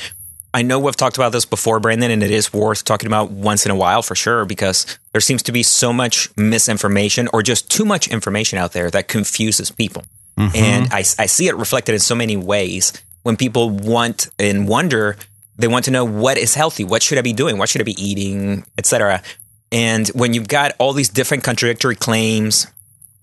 I 0.54 0.62
know 0.62 0.78
we've 0.80 0.96
talked 0.96 1.16
about 1.16 1.30
this 1.32 1.44
before, 1.44 1.78
Brandon, 1.80 2.10
and 2.10 2.22
it 2.22 2.30
is 2.30 2.52
worth 2.52 2.84
talking 2.84 3.06
about 3.06 3.30
once 3.30 3.64
in 3.66 3.70
a 3.70 3.74
while 3.76 4.02
for 4.02 4.14
sure 4.16 4.44
because 4.44 4.98
there 5.12 5.20
seems 5.20 5.42
to 5.44 5.52
be 5.52 5.62
so 5.62 5.92
much 5.92 6.28
misinformation 6.36 7.28
or 7.32 7.42
just 7.42 7.70
too 7.70 7.84
much 7.84 8.08
information 8.08 8.58
out 8.58 8.72
there 8.72 8.90
that 8.90 9.06
confuses 9.08 9.70
people. 9.70 10.04
And 10.54 10.92
I, 10.92 10.98
I 10.98 11.26
see 11.26 11.48
it 11.48 11.56
reflected 11.56 11.92
in 11.92 12.00
so 12.00 12.14
many 12.14 12.36
ways 12.36 12.92
when 13.22 13.36
people 13.36 13.70
want 13.70 14.28
and 14.38 14.66
wonder, 14.66 15.16
they 15.56 15.68
want 15.68 15.84
to 15.86 15.90
know 15.90 16.04
what 16.04 16.38
is 16.38 16.54
healthy, 16.54 16.84
what 16.84 17.02
should 17.02 17.18
I 17.18 17.22
be 17.22 17.32
doing, 17.32 17.58
what 17.58 17.68
should 17.68 17.80
I 17.80 17.84
be 17.84 18.02
eating, 18.02 18.64
etc. 18.78 19.22
And 19.72 20.08
when 20.08 20.34
you've 20.34 20.48
got 20.48 20.72
all 20.78 20.92
these 20.92 21.08
different 21.08 21.44
contradictory 21.44 21.94
claims, 21.94 22.66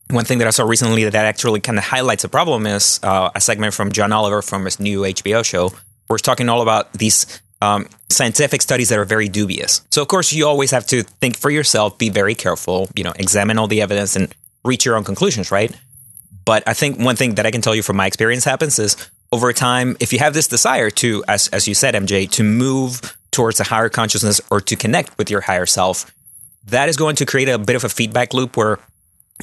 one 0.09 0.25
thing 0.25 0.37
that 0.37 0.47
I 0.47 0.51
saw 0.51 0.63
recently 0.63 1.03
that 1.03 1.15
actually 1.15 1.59
kind 1.59 1.77
of 1.77 1.83
highlights 1.83 2.23
the 2.23 2.29
problem 2.29 2.65
is 2.65 2.99
uh, 3.03 3.31
a 3.35 3.41
segment 3.41 3.73
from 3.73 3.91
John 3.91 4.11
Oliver 4.11 4.41
from 4.41 4.65
his 4.65 4.79
new 4.79 5.01
HBO 5.01 5.43
show, 5.43 5.69
where 6.07 6.17
he's 6.17 6.21
talking 6.21 6.47
all 6.47 6.61
about 6.61 6.93
these 6.93 7.41
um, 7.61 7.87
scientific 8.09 8.61
studies 8.61 8.89
that 8.89 8.99
are 8.99 9.05
very 9.05 9.27
dubious. 9.27 9.81
So, 9.91 10.01
of 10.01 10.07
course, 10.07 10.31
you 10.31 10.47
always 10.47 10.71
have 10.71 10.85
to 10.87 11.03
think 11.03 11.35
for 11.35 11.49
yourself, 11.49 11.97
be 11.97 12.09
very 12.09 12.35
careful, 12.35 12.87
you 12.95 13.03
know, 13.03 13.13
examine 13.17 13.57
all 13.57 13.67
the 13.67 13.81
evidence 13.81 14.15
and 14.15 14.33
reach 14.63 14.85
your 14.85 14.95
own 14.95 15.03
conclusions, 15.03 15.51
right? 15.51 15.75
But 16.47 16.63
I 16.65 16.73
think 16.73 16.97
one 16.97 17.17
thing 17.17 17.35
that 17.35 17.45
I 17.45 17.51
can 17.51 17.59
tell 17.59 17.75
you 17.75 17.83
from 17.83 17.97
my 17.97 18.07
experience 18.07 18.45
happens 18.45 18.79
is 18.79 18.95
over 19.33 19.51
time, 19.51 19.97
if 19.99 20.13
you 20.13 20.19
have 20.19 20.33
this 20.33 20.47
desire 20.47 20.89
to, 20.91 21.21
as, 21.27 21.49
as 21.49 21.67
you 21.67 21.73
said, 21.73 21.93
MJ, 21.93 22.31
to 22.31 22.41
move 22.41 23.17
towards 23.31 23.59
a 23.59 23.65
higher 23.65 23.89
consciousness 23.89 24.39
or 24.49 24.61
to 24.61 24.77
connect 24.77 25.17
with 25.17 25.29
your 25.29 25.41
higher 25.41 25.65
self, 25.65 26.09
that 26.67 26.87
is 26.87 26.95
going 26.95 27.17
to 27.17 27.25
create 27.25 27.49
a 27.49 27.57
bit 27.57 27.75
of 27.75 27.83
a 27.83 27.89
feedback 27.89 28.33
loop 28.33 28.55
where 28.55 28.79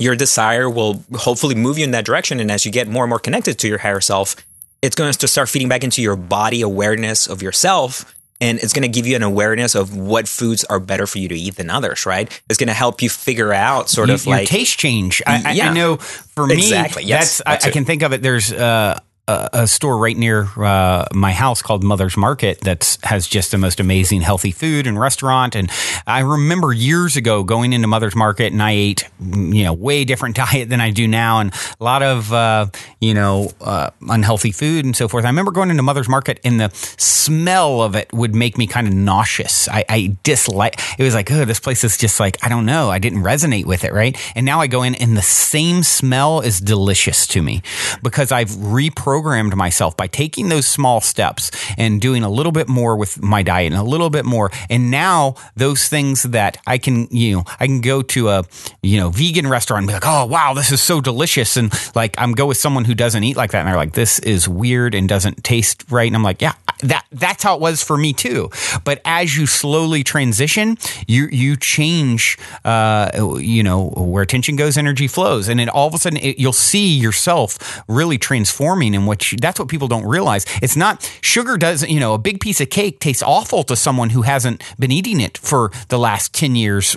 your 0.00 0.16
desire 0.16 0.70
will 0.70 1.04
hopefully 1.14 1.54
move 1.54 1.76
you 1.76 1.84
in 1.84 1.90
that 1.90 2.06
direction. 2.06 2.40
And 2.40 2.50
as 2.50 2.64
you 2.64 2.72
get 2.72 2.88
more 2.88 3.04
and 3.04 3.10
more 3.10 3.18
connected 3.18 3.58
to 3.58 3.68
your 3.68 3.78
higher 3.78 4.00
self, 4.00 4.34
it's 4.80 4.96
going 4.96 5.12
to 5.12 5.28
start 5.28 5.50
feeding 5.50 5.68
back 5.68 5.84
into 5.84 6.00
your 6.00 6.16
body 6.16 6.62
awareness 6.62 7.26
of 7.26 7.42
yourself. 7.42 8.14
And 8.44 8.58
it's 8.58 8.72
going 8.72 8.82
to 8.82 8.88
give 8.88 9.06
you 9.06 9.16
an 9.16 9.22
awareness 9.22 9.74
of 9.74 9.96
what 9.96 10.28
foods 10.28 10.64
are 10.64 10.78
better 10.80 11.06
for 11.06 11.18
you 11.18 11.28
to 11.28 11.34
eat 11.34 11.56
than 11.56 11.70
others, 11.70 12.04
right? 12.06 12.28
It's 12.48 12.58
going 12.58 12.68
to 12.68 12.74
help 12.74 13.00
you 13.02 13.08
figure 13.08 13.52
out 13.52 13.88
sort 13.88 14.08
You- 14.08 14.14
of 14.14 14.26
like 14.26 14.48
taste 14.48 14.78
change. 14.78 15.22
I, 15.26 15.42
I- 15.62 15.68
I 15.68 15.72
know 15.72 15.96
for 15.96 16.46
me, 16.46 16.54
Exactly. 16.56 17.04
Yes, 17.04 17.40
that's, 17.44 17.64
I, 17.64 17.68
I 17.68 17.72
can 17.72 17.84
think 17.84 18.02
of 18.02 18.12
it. 18.12 18.22
There's 18.22 18.52
uh, 18.52 18.98
a, 19.26 19.66
store 19.66 19.96
right 19.96 20.16
near 20.16 20.48
uh, 20.56 21.06
my 21.14 21.32
house 21.32 21.62
called 21.62 21.82
Mother's 21.82 22.16
Market 22.16 22.60
that 22.62 22.98
has 23.04 23.26
just 23.26 23.50
the 23.50 23.58
most 23.58 23.80
amazing 23.80 24.20
healthy 24.20 24.50
food 24.50 24.86
and 24.86 25.00
restaurant. 25.00 25.56
And 25.56 25.70
I 26.06 26.20
remember 26.20 26.72
years 26.72 27.16
ago 27.16 27.42
going 27.42 27.72
into 27.72 27.88
Mother's 27.88 28.14
Market 28.14 28.52
and 28.52 28.62
I 28.62 28.72
ate, 28.72 29.08
you 29.20 29.64
know, 29.64 29.72
way 29.72 30.04
different 30.04 30.36
diet 30.44 30.68
than 30.68 30.80
I 30.80 30.90
do 30.90 31.08
now, 31.08 31.40
and 31.40 31.52
a 31.80 31.84
lot 31.84 32.02
of 32.02 32.32
uh, 32.32 32.66
you 33.00 33.14
know 33.14 33.50
uh, 33.60 33.90
unhealthy 34.08 34.52
food 34.52 34.84
and 34.84 34.94
so 34.94 35.08
forth. 35.08 35.24
I 35.24 35.28
remember 35.28 35.52
going 35.52 35.70
into 35.70 35.82
Mother's 35.82 36.08
Market 36.08 36.38
and 36.44 36.60
the 36.60 36.70
smell 36.74 37.82
of 37.82 37.96
it 37.96 38.12
would 38.12 38.34
make 38.34 38.58
me 38.58 38.66
kind 38.66 38.86
of 38.86 38.92
nauseous. 38.92 39.68
I, 39.68 39.84
I 39.88 40.16
dislike. 40.22 40.78
It 40.98 41.02
was 41.02 41.14
like, 41.14 41.30
oh, 41.30 41.46
this 41.46 41.60
place 41.60 41.82
is 41.82 41.96
just 41.96 42.20
like 42.20 42.36
I 42.42 42.48
don't 42.50 42.66
know. 42.66 42.90
I 42.90 42.98
didn't 42.98 43.22
resonate 43.22 43.64
with 43.64 43.84
it, 43.84 43.92
right? 43.92 44.16
And 44.34 44.44
now 44.44 44.60
I 44.60 44.66
go 44.66 44.82
in 44.82 44.94
and 44.96 45.16
the 45.16 45.22
same 45.22 45.82
smell 45.82 46.40
is 46.40 46.60
delicious 46.60 47.26
to 47.28 47.42
me 47.42 47.62
because 48.02 48.30
I've 48.30 48.50
reprogrammed 48.50 49.13
programmed 49.14 49.54
myself 49.54 49.96
by 49.96 50.08
taking 50.08 50.48
those 50.48 50.66
small 50.66 51.00
steps 51.00 51.52
and 51.78 52.00
doing 52.00 52.24
a 52.24 52.28
little 52.28 52.50
bit 52.50 52.68
more 52.68 52.96
with 52.96 53.22
my 53.22 53.44
diet 53.44 53.72
and 53.72 53.80
a 53.80 53.84
little 53.84 54.10
bit 54.10 54.24
more. 54.24 54.50
And 54.68 54.90
now 54.90 55.36
those 55.54 55.88
things 55.88 56.24
that 56.24 56.56
I 56.66 56.78
can, 56.78 57.06
you 57.12 57.36
know, 57.36 57.44
I 57.60 57.66
can 57.66 57.80
go 57.80 58.02
to 58.02 58.28
a, 58.30 58.42
you 58.82 58.98
know, 58.98 59.10
vegan 59.10 59.46
restaurant 59.46 59.82
and 59.82 59.86
be 59.86 59.92
like, 59.94 60.02
oh, 60.04 60.24
wow, 60.26 60.52
this 60.52 60.72
is 60.72 60.82
so 60.82 61.00
delicious. 61.00 61.56
And 61.56 61.72
like, 61.94 62.16
I'm 62.18 62.32
go 62.32 62.46
with 62.46 62.56
someone 62.56 62.84
who 62.84 62.94
doesn't 62.96 63.22
eat 63.22 63.36
like 63.36 63.52
that. 63.52 63.60
And 63.60 63.68
they're 63.68 63.76
like, 63.76 63.92
this 63.92 64.18
is 64.18 64.48
weird 64.48 64.96
and 64.96 65.08
doesn't 65.08 65.44
taste 65.44 65.84
right. 65.92 66.08
And 66.08 66.16
I'm 66.16 66.24
like, 66.24 66.42
yeah, 66.42 66.54
that, 66.84 67.04
that's 67.10 67.42
how 67.42 67.54
it 67.54 67.60
was 67.60 67.82
for 67.82 67.96
me 67.96 68.12
too. 68.12 68.50
But 68.84 69.00
as 69.04 69.36
you 69.36 69.46
slowly 69.46 70.04
transition, 70.04 70.76
you, 71.06 71.28
you 71.30 71.56
change, 71.56 72.38
uh, 72.64 73.10
you 73.38 73.62
know, 73.62 73.88
where 73.96 74.22
attention 74.22 74.56
goes, 74.56 74.76
energy 74.76 75.08
flows. 75.08 75.48
And 75.48 75.58
then 75.60 75.68
all 75.68 75.86
of 75.86 75.94
a 75.94 75.98
sudden 75.98 76.18
it, 76.18 76.38
you'll 76.38 76.52
see 76.52 76.96
yourself 76.96 77.82
really 77.88 78.18
transforming 78.18 78.94
in 78.94 79.06
which 79.06 79.34
that's 79.40 79.58
what 79.58 79.68
people 79.68 79.88
don't 79.88 80.06
realize. 80.06 80.44
It's 80.62 80.76
not 80.76 81.10
sugar 81.20 81.56
doesn't, 81.56 81.90
you 81.90 82.00
know, 82.00 82.14
a 82.14 82.18
big 82.18 82.40
piece 82.40 82.60
of 82.60 82.70
cake 82.70 83.00
tastes 83.00 83.22
awful 83.22 83.64
to 83.64 83.76
someone 83.76 84.10
who 84.10 84.22
hasn't 84.22 84.62
been 84.78 84.92
eating 84.92 85.20
it 85.20 85.38
for 85.38 85.70
the 85.88 85.98
last 85.98 86.34
10 86.34 86.56
years 86.56 86.96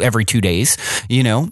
every 0.00 0.24
two 0.24 0.40
days, 0.40 0.76
you 1.08 1.22
know? 1.22 1.50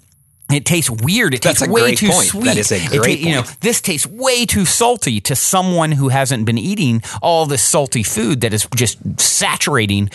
It 0.50 0.66
tastes 0.66 0.90
weird. 0.90 1.32
It 1.32 1.40
That's 1.40 1.60
tastes 1.60 1.72
way 1.72 1.94
too 1.94 2.10
point. 2.10 2.26
sweet. 2.26 2.44
That 2.44 2.58
is 2.58 2.72
a 2.72 2.98
great 2.98 3.20
You 3.20 3.36
know, 3.36 3.42
this 3.60 3.80
tastes 3.80 4.06
way 4.06 4.44
too 4.44 4.66
salty 4.66 5.18
to 5.22 5.34
someone 5.34 5.92
who 5.92 6.10
hasn't 6.10 6.44
been 6.44 6.58
eating 6.58 7.02
all 7.22 7.46
this 7.46 7.62
salty 7.62 8.02
food 8.02 8.42
that 8.42 8.52
is 8.52 8.66
just 8.74 8.98
saturating 9.18 10.10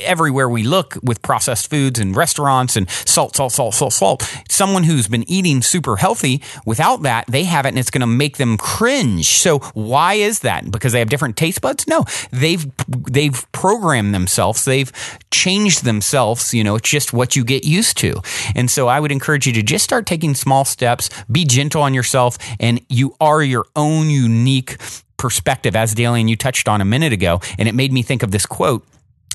everywhere 0.00 0.48
we 0.48 0.64
look 0.64 0.98
with 1.04 1.22
processed 1.22 1.70
foods 1.70 2.00
and 2.00 2.16
restaurants 2.16 2.76
and 2.76 2.90
salt, 2.90 3.36
salt, 3.36 3.52
salt, 3.52 3.74
salt, 3.74 3.92
salt. 3.92 4.42
Someone 4.48 4.82
who's 4.82 5.06
been 5.06 5.28
eating 5.30 5.62
super 5.62 5.96
healthy 5.96 6.42
without 6.64 7.02
that, 7.02 7.26
they 7.28 7.44
have 7.44 7.64
it 7.64 7.70
and 7.70 7.78
it's 7.78 7.90
going 7.90 8.00
to 8.00 8.06
make 8.08 8.38
them 8.38 8.56
cringe. 8.56 9.26
So 9.26 9.60
why 9.74 10.14
is 10.14 10.40
that? 10.40 10.68
Because 10.68 10.92
they 10.92 10.98
have 10.98 11.08
different 11.10 11.36
taste 11.36 11.60
buds? 11.60 11.86
No, 11.86 12.04
they've 12.32 12.66
they've 12.88 13.46
programmed 13.52 14.12
themselves. 14.12 14.64
They've 14.64 14.90
changed 15.30 15.84
themselves. 15.84 16.52
You 16.52 16.64
know, 16.64 16.74
it's 16.74 16.88
just 16.90 17.12
what 17.12 17.36
you 17.36 17.44
get 17.44 17.64
used 17.64 17.96
to. 17.98 18.20
And 18.56 18.68
so 18.68 18.88
I 18.88 18.98
would 18.98 19.12
encourage 19.12 19.46
you 19.46 19.52
to 19.52 19.62
just 19.62 19.75
start 19.78 20.06
taking 20.06 20.34
small 20.34 20.64
steps, 20.64 21.10
be 21.30 21.44
gentle 21.44 21.82
on 21.82 21.94
yourself, 21.94 22.38
and 22.60 22.80
you 22.88 23.14
are 23.20 23.42
your 23.42 23.66
own 23.74 24.10
unique 24.10 24.76
perspective, 25.16 25.74
as 25.76 25.94
Dalien 25.94 26.28
you 26.28 26.36
touched 26.36 26.68
on 26.68 26.80
a 26.80 26.84
minute 26.84 27.12
ago. 27.12 27.40
And 27.58 27.68
it 27.68 27.74
made 27.74 27.92
me 27.92 28.02
think 28.02 28.22
of 28.22 28.30
this 28.30 28.46
quote. 28.46 28.86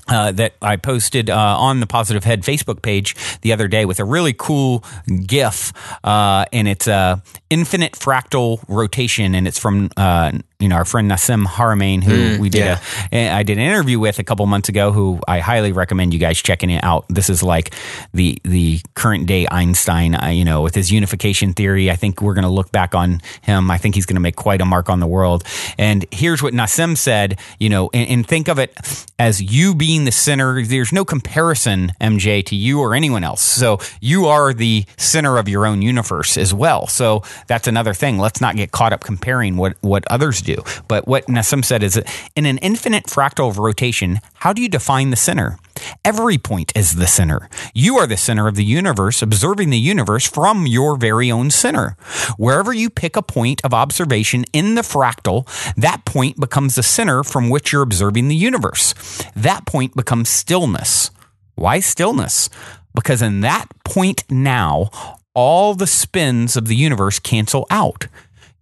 Uh, 0.08 0.32
that 0.32 0.54
I 0.60 0.76
posted 0.76 1.30
uh, 1.30 1.36
on 1.58 1.78
the 1.78 1.86
Positive 1.86 2.24
Head 2.24 2.42
Facebook 2.42 2.82
page 2.82 3.14
the 3.42 3.52
other 3.52 3.68
day 3.68 3.84
with 3.84 4.00
a 4.00 4.04
really 4.04 4.32
cool 4.36 4.82
GIF, 5.26 5.72
uh, 6.02 6.44
and 6.52 6.66
it's 6.66 6.88
uh, 6.88 7.20
infinite 7.50 7.92
fractal 7.92 8.64
rotation, 8.66 9.36
and 9.36 9.46
it's 9.46 9.60
from 9.60 9.90
uh, 9.96 10.32
you 10.62 10.68
know 10.68 10.76
our 10.76 10.84
friend 10.84 11.10
Nassim 11.10 11.44
Haramein, 11.44 12.02
who 12.02 12.40
we 12.40 12.48
did 12.48 12.60
yeah. 12.60 12.80
a 13.12 13.30
I 13.30 13.42
did 13.42 13.58
an 13.58 13.64
interview 13.64 13.98
with 13.98 14.18
a 14.18 14.24
couple 14.24 14.46
months 14.46 14.68
ago, 14.68 14.92
who 14.92 15.20
I 15.26 15.40
highly 15.40 15.72
recommend 15.72 16.12
you 16.12 16.20
guys 16.20 16.40
checking 16.40 16.70
it 16.70 16.82
out. 16.84 17.04
This 17.08 17.28
is 17.28 17.42
like 17.42 17.74
the 18.14 18.38
the 18.44 18.80
current 18.94 19.26
day 19.26 19.46
Einstein, 19.50 20.14
uh, 20.14 20.28
you 20.28 20.44
know, 20.44 20.62
with 20.62 20.74
his 20.74 20.92
unification 20.92 21.52
theory. 21.52 21.90
I 21.90 21.96
think 21.96 22.22
we're 22.22 22.34
going 22.34 22.44
to 22.44 22.50
look 22.50 22.70
back 22.72 22.94
on 22.94 23.20
him. 23.42 23.70
I 23.70 23.78
think 23.78 23.94
he's 23.94 24.06
going 24.06 24.16
to 24.16 24.20
make 24.20 24.36
quite 24.36 24.60
a 24.60 24.64
mark 24.64 24.88
on 24.88 25.00
the 25.00 25.06
world. 25.06 25.44
And 25.78 26.06
here's 26.10 26.42
what 26.42 26.54
Nassim 26.54 26.96
said, 26.96 27.38
you 27.58 27.68
know, 27.68 27.90
and, 27.92 28.08
and 28.08 28.26
think 28.26 28.48
of 28.48 28.58
it 28.58 28.76
as 29.18 29.40
you 29.42 29.74
being 29.74 30.04
the 30.04 30.12
center. 30.12 30.62
There's 30.62 30.92
no 30.92 31.04
comparison, 31.04 31.92
MJ, 32.00 32.44
to 32.46 32.56
you 32.56 32.80
or 32.80 32.94
anyone 32.94 33.24
else. 33.24 33.42
So 33.42 33.78
you 34.00 34.26
are 34.26 34.52
the 34.52 34.84
center 34.96 35.38
of 35.38 35.48
your 35.48 35.66
own 35.66 35.82
universe 35.82 36.36
as 36.36 36.54
well. 36.54 36.86
So 36.86 37.22
that's 37.46 37.66
another 37.66 37.94
thing. 37.94 38.18
Let's 38.18 38.40
not 38.40 38.56
get 38.56 38.70
caught 38.70 38.92
up 38.92 39.00
comparing 39.00 39.56
what 39.56 39.76
what 39.80 40.04
others 40.08 40.42
do. 40.42 40.51
But 40.88 41.06
what 41.06 41.26
Nassim 41.26 41.64
said 41.64 41.82
is 41.82 42.00
in 42.36 42.46
an 42.46 42.58
infinite 42.58 43.04
fractal 43.04 43.48
of 43.48 43.58
rotation, 43.58 44.20
how 44.34 44.52
do 44.52 44.62
you 44.62 44.68
define 44.68 45.10
the 45.10 45.16
center? 45.16 45.58
Every 46.04 46.38
point 46.38 46.72
is 46.76 46.96
the 46.96 47.06
center. 47.06 47.48
You 47.74 47.96
are 47.96 48.06
the 48.06 48.16
center 48.16 48.48
of 48.48 48.56
the 48.56 48.64
universe, 48.64 49.22
observing 49.22 49.70
the 49.70 49.78
universe 49.78 50.26
from 50.26 50.66
your 50.66 50.96
very 50.96 51.30
own 51.30 51.50
center. 51.50 51.96
Wherever 52.36 52.72
you 52.72 52.90
pick 52.90 53.16
a 53.16 53.22
point 53.22 53.60
of 53.64 53.74
observation 53.74 54.44
in 54.52 54.74
the 54.74 54.82
fractal, 54.82 55.46
that 55.76 56.04
point 56.04 56.38
becomes 56.38 56.74
the 56.74 56.82
center 56.82 57.22
from 57.24 57.48
which 57.50 57.72
you're 57.72 57.82
observing 57.82 58.28
the 58.28 58.36
universe. 58.36 58.94
That 59.34 59.66
point 59.66 59.96
becomes 59.96 60.28
stillness. 60.28 61.10
Why 61.54 61.80
stillness? 61.80 62.48
Because 62.94 63.22
in 63.22 63.40
that 63.40 63.66
point 63.84 64.24
now, 64.30 64.90
all 65.34 65.74
the 65.74 65.86
spins 65.86 66.56
of 66.56 66.66
the 66.66 66.76
universe 66.76 67.18
cancel 67.18 67.66
out. 67.70 68.06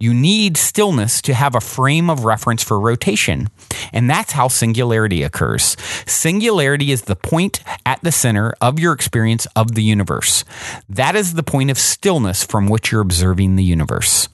You 0.00 0.14
need 0.14 0.56
stillness 0.56 1.20
to 1.22 1.34
have 1.34 1.54
a 1.54 1.60
frame 1.60 2.08
of 2.08 2.24
reference 2.24 2.64
for 2.64 2.80
rotation. 2.80 3.48
And 3.92 4.08
that's 4.08 4.32
how 4.32 4.48
singularity 4.48 5.22
occurs. 5.22 5.76
Singularity 6.06 6.90
is 6.90 7.02
the 7.02 7.16
point 7.16 7.62
at 7.84 8.02
the 8.02 8.10
center 8.10 8.54
of 8.62 8.78
your 8.78 8.94
experience 8.94 9.46
of 9.54 9.74
the 9.74 9.82
universe. 9.82 10.42
That 10.88 11.16
is 11.16 11.34
the 11.34 11.42
point 11.42 11.70
of 11.70 11.78
stillness 11.78 12.42
from 12.42 12.66
which 12.66 12.90
you're 12.90 13.02
observing 13.02 13.56
the 13.56 13.62
universe. 13.62 14.28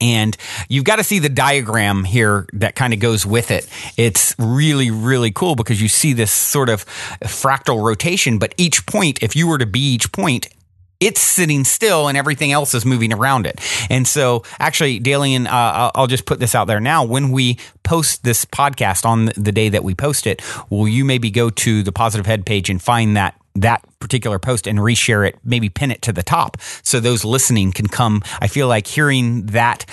And 0.00 0.36
you've 0.68 0.84
got 0.84 0.96
to 0.96 1.04
see 1.04 1.18
the 1.18 1.28
diagram 1.28 2.04
here 2.04 2.46
that 2.52 2.74
kind 2.74 2.94
of 2.94 3.00
goes 3.00 3.26
with 3.26 3.50
it. 3.50 3.68
It's 3.96 4.34
really, 4.38 4.90
really 4.90 5.32
cool 5.32 5.54
because 5.56 5.82
you 5.82 5.88
see 5.88 6.12
this 6.12 6.30
sort 6.30 6.68
of 6.68 6.86
fractal 7.24 7.82
rotation, 7.84 8.38
but 8.38 8.54
each 8.56 8.86
point, 8.86 9.22
if 9.22 9.34
you 9.34 9.48
were 9.48 9.58
to 9.58 9.66
be 9.66 9.80
each 9.80 10.12
point, 10.12 10.48
it's 11.00 11.20
sitting 11.20 11.64
still 11.64 12.08
and 12.08 12.18
everything 12.18 12.52
else 12.52 12.74
is 12.74 12.84
moving 12.84 13.12
around 13.12 13.46
it. 13.46 13.60
And 13.88 14.06
so, 14.06 14.42
actually, 14.58 15.00
Dalien, 15.00 15.46
uh, 15.46 15.90
I'll- 15.94 16.08
just 16.08 16.24
put 16.24 16.40
this 16.40 16.54
out 16.54 16.66
there 16.66 16.80
now. 16.80 17.04
When 17.04 17.30
we 17.30 17.58
post 17.82 18.24
this 18.24 18.46
podcast 18.46 19.04
on 19.04 19.26
the 19.36 19.52
day 19.52 19.68
that 19.68 19.84
we 19.84 19.94
post 19.94 20.26
it, 20.26 20.40
will 20.70 20.88
you 20.88 21.04
maybe 21.04 21.30
go 21.30 21.50
to 21.50 21.82
the 21.82 21.92
Positive 21.92 22.24
Head 22.24 22.46
page 22.46 22.70
and 22.70 22.80
find 22.82 23.16
that 23.16 23.34
that 23.54 23.82
particular 24.00 24.38
post 24.38 24.66
and 24.66 24.78
reshare 24.78 25.26
it, 25.28 25.36
maybe 25.44 25.68
pin 25.68 25.90
it 25.90 26.00
to 26.02 26.12
the 26.12 26.22
top 26.22 26.56
so 26.82 27.00
those 27.00 27.24
listening 27.24 27.72
can 27.72 27.88
come. 27.88 28.22
I 28.40 28.46
feel 28.46 28.68
like 28.68 28.86
hearing 28.86 29.46
that 29.46 29.84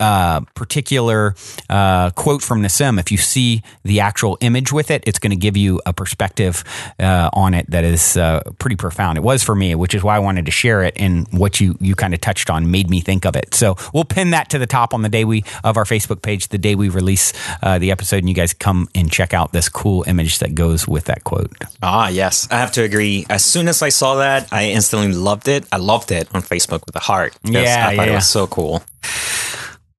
uh, 0.00 0.40
particular 0.54 1.34
uh, 1.70 2.10
quote 2.10 2.42
from 2.42 2.62
Nassim, 2.62 2.98
if 3.00 3.10
you 3.10 3.18
see 3.18 3.62
the 3.82 4.00
actual 4.00 4.36
image 4.40 4.72
with 4.72 4.90
it, 4.90 5.02
it's 5.06 5.18
going 5.18 5.30
to 5.30 5.36
give 5.36 5.56
you 5.56 5.80
a 5.86 5.92
perspective 5.92 6.64
uh, 6.98 7.30
on 7.32 7.54
it 7.54 7.70
that 7.70 7.84
is 7.84 8.16
uh, 8.16 8.40
pretty 8.58 8.76
profound. 8.76 9.18
It 9.18 9.22
was 9.22 9.42
for 9.42 9.54
me, 9.54 9.74
which 9.74 9.94
is 9.94 10.02
why 10.02 10.16
I 10.16 10.18
wanted 10.18 10.46
to 10.46 10.52
share 10.52 10.82
it. 10.82 10.94
And 10.96 11.26
what 11.32 11.60
you 11.60 11.76
you 11.80 11.94
kind 11.94 12.14
of 12.14 12.20
touched 12.20 12.50
on 12.50 12.70
made 12.70 12.90
me 12.90 13.00
think 13.00 13.24
of 13.24 13.36
it. 13.36 13.54
So 13.54 13.76
we'll 13.94 14.04
pin 14.04 14.30
that 14.30 14.50
to 14.50 14.58
the 14.58 14.66
top 14.66 14.92
on 14.92 15.02
the 15.02 15.08
day 15.08 15.24
we 15.24 15.44
of 15.64 15.76
our 15.76 15.84
Facebook 15.84 16.22
page, 16.22 16.48
the 16.48 16.58
day 16.58 16.74
we 16.74 16.88
release 16.88 17.32
uh, 17.62 17.78
the 17.78 17.90
episode, 17.90 18.18
and 18.18 18.28
you 18.28 18.34
guys 18.34 18.52
come 18.52 18.88
and 18.94 19.10
check 19.10 19.32
out 19.32 19.52
this 19.52 19.68
cool 19.68 20.04
image 20.06 20.38
that 20.40 20.54
goes 20.54 20.86
with 20.86 21.04
that 21.04 21.24
quote. 21.24 21.52
Ah, 21.82 22.08
yes. 22.08 22.48
I 22.50 22.58
have 22.58 22.72
to 22.72 22.82
agree. 22.82 23.26
As 23.30 23.44
soon 23.44 23.68
as 23.68 23.82
I 23.82 23.88
saw 23.88 24.16
that, 24.16 24.52
I 24.52 24.70
instantly 24.70 25.12
loved 25.12 25.48
it. 25.48 25.66
I 25.72 25.78
loved 25.78 26.12
it 26.12 26.28
on 26.34 26.42
Facebook 26.42 26.84
with 26.86 26.96
a 26.96 27.00
heart. 27.00 27.36
Yeah, 27.44 27.86
I 27.88 27.96
thought 27.96 28.06
yeah. 28.06 28.12
it 28.12 28.16
was 28.16 28.28
so 28.28 28.46
cool. 28.46 28.82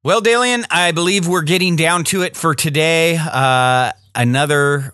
Well, 0.07 0.21
Dalien, 0.21 0.63
I 0.71 0.93
believe 0.93 1.27
we're 1.27 1.41
getting 1.41 1.75
down 1.75 2.05
to 2.05 2.21
it 2.21 2.37
for 2.37 2.55
today. 2.55 3.17
Uh, 3.17 3.91
another 4.15 4.93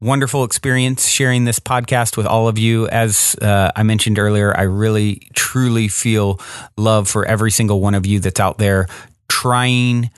wonderful 0.00 0.44
experience 0.44 1.08
sharing 1.08 1.44
this 1.44 1.58
podcast 1.58 2.16
with 2.16 2.26
all 2.26 2.46
of 2.46 2.56
you. 2.56 2.86
As 2.86 3.34
uh, 3.42 3.72
I 3.74 3.82
mentioned 3.82 4.20
earlier, 4.20 4.56
I 4.56 4.62
really, 4.62 5.26
truly 5.34 5.88
feel 5.88 6.38
love 6.76 7.08
for 7.08 7.26
every 7.26 7.50
single 7.50 7.80
one 7.80 7.96
of 7.96 8.06
you 8.06 8.20
that's 8.20 8.38
out 8.38 8.58
there 8.58 8.86
trying, 9.28 10.10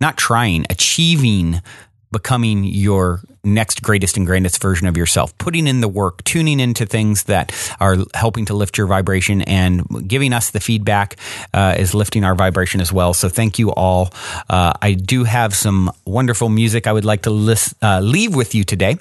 not 0.00 0.16
trying, 0.16 0.66
achieving 0.68 1.62
becoming 2.10 2.64
your 2.64 3.20
next 3.44 3.82
greatest 3.82 4.16
and 4.16 4.26
grandest 4.26 4.60
version 4.60 4.86
of 4.86 4.96
yourself, 4.96 5.36
putting 5.38 5.66
in 5.66 5.80
the 5.80 5.88
work, 5.88 6.22
tuning 6.24 6.60
into 6.60 6.86
things 6.86 7.24
that 7.24 7.52
are 7.80 7.96
helping 8.14 8.44
to 8.46 8.54
lift 8.54 8.78
your 8.78 8.86
vibration 8.86 9.42
and 9.42 10.08
giving 10.08 10.32
us 10.32 10.50
the 10.50 10.60
feedback 10.60 11.16
uh, 11.54 11.74
is 11.78 11.94
lifting 11.94 12.24
our 12.24 12.34
vibration 12.34 12.80
as 12.80 12.92
well. 12.92 13.14
So 13.14 13.28
thank 13.28 13.58
you 13.58 13.72
all. 13.72 14.12
Uh, 14.48 14.72
I 14.80 14.92
do 14.92 15.24
have 15.24 15.54
some 15.54 15.90
wonderful 16.04 16.48
music 16.48 16.86
I 16.86 16.92
would 16.92 17.04
like 17.04 17.22
to 17.22 17.30
list, 17.30 17.74
uh, 17.82 18.00
leave 18.00 18.34
with 18.34 18.54
you 18.54 18.64
today. 18.64 18.98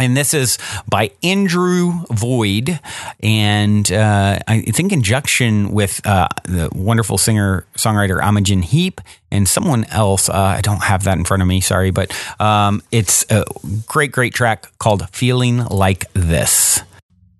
And 0.00 0.16
this 0.16 0.34
is 0.34 0.58
by 0.88 1.12
Andrew 1.22 2.04
Void, 2.10 2.80
and 3.20 3.90
uh, 3.92 4.40
I 4.48 4.62
think 4.62 4.78
in 4.80 4.88
conjunction 4.88 5.70
with 5.70 6.04
uh, 6.04 6.26
the 6.44 6.68
wonderful 6.74 7.16
singer 7.16 7.64
songwriter 7.76 8.20
Imogen 8.20 8.62
Heap 8.62 9.00
and 9.30 9.48
someone 9.48 9.84
else. 9.84 10.28
Uh, 10.28 10.34
I 10.34 10.62
don't 10.62 10.82
have 10.82 11.04
that 11.04 11.16
in 11.16 11.24
front 11.24 11.42
of 11.42 11.48
me, 11.48 11.60
sorry, 11.60 11.92
but 11.92 12.12
um, 12.40 12.82
it's 12.90 13.24
a 13.30 13.44
great, 13.86 14.10
great 14.10 14.34
track 14.34 14.66
called 14.78 15.08
"Feeling 15.10 15.64
Like 15.66 16.12
This." 16.12 16.82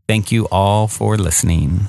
Thank 0.07 0.31
you 0.31 0.47
all 0.53 0.87
for 0.87 1.17
listening. 1.17 1.87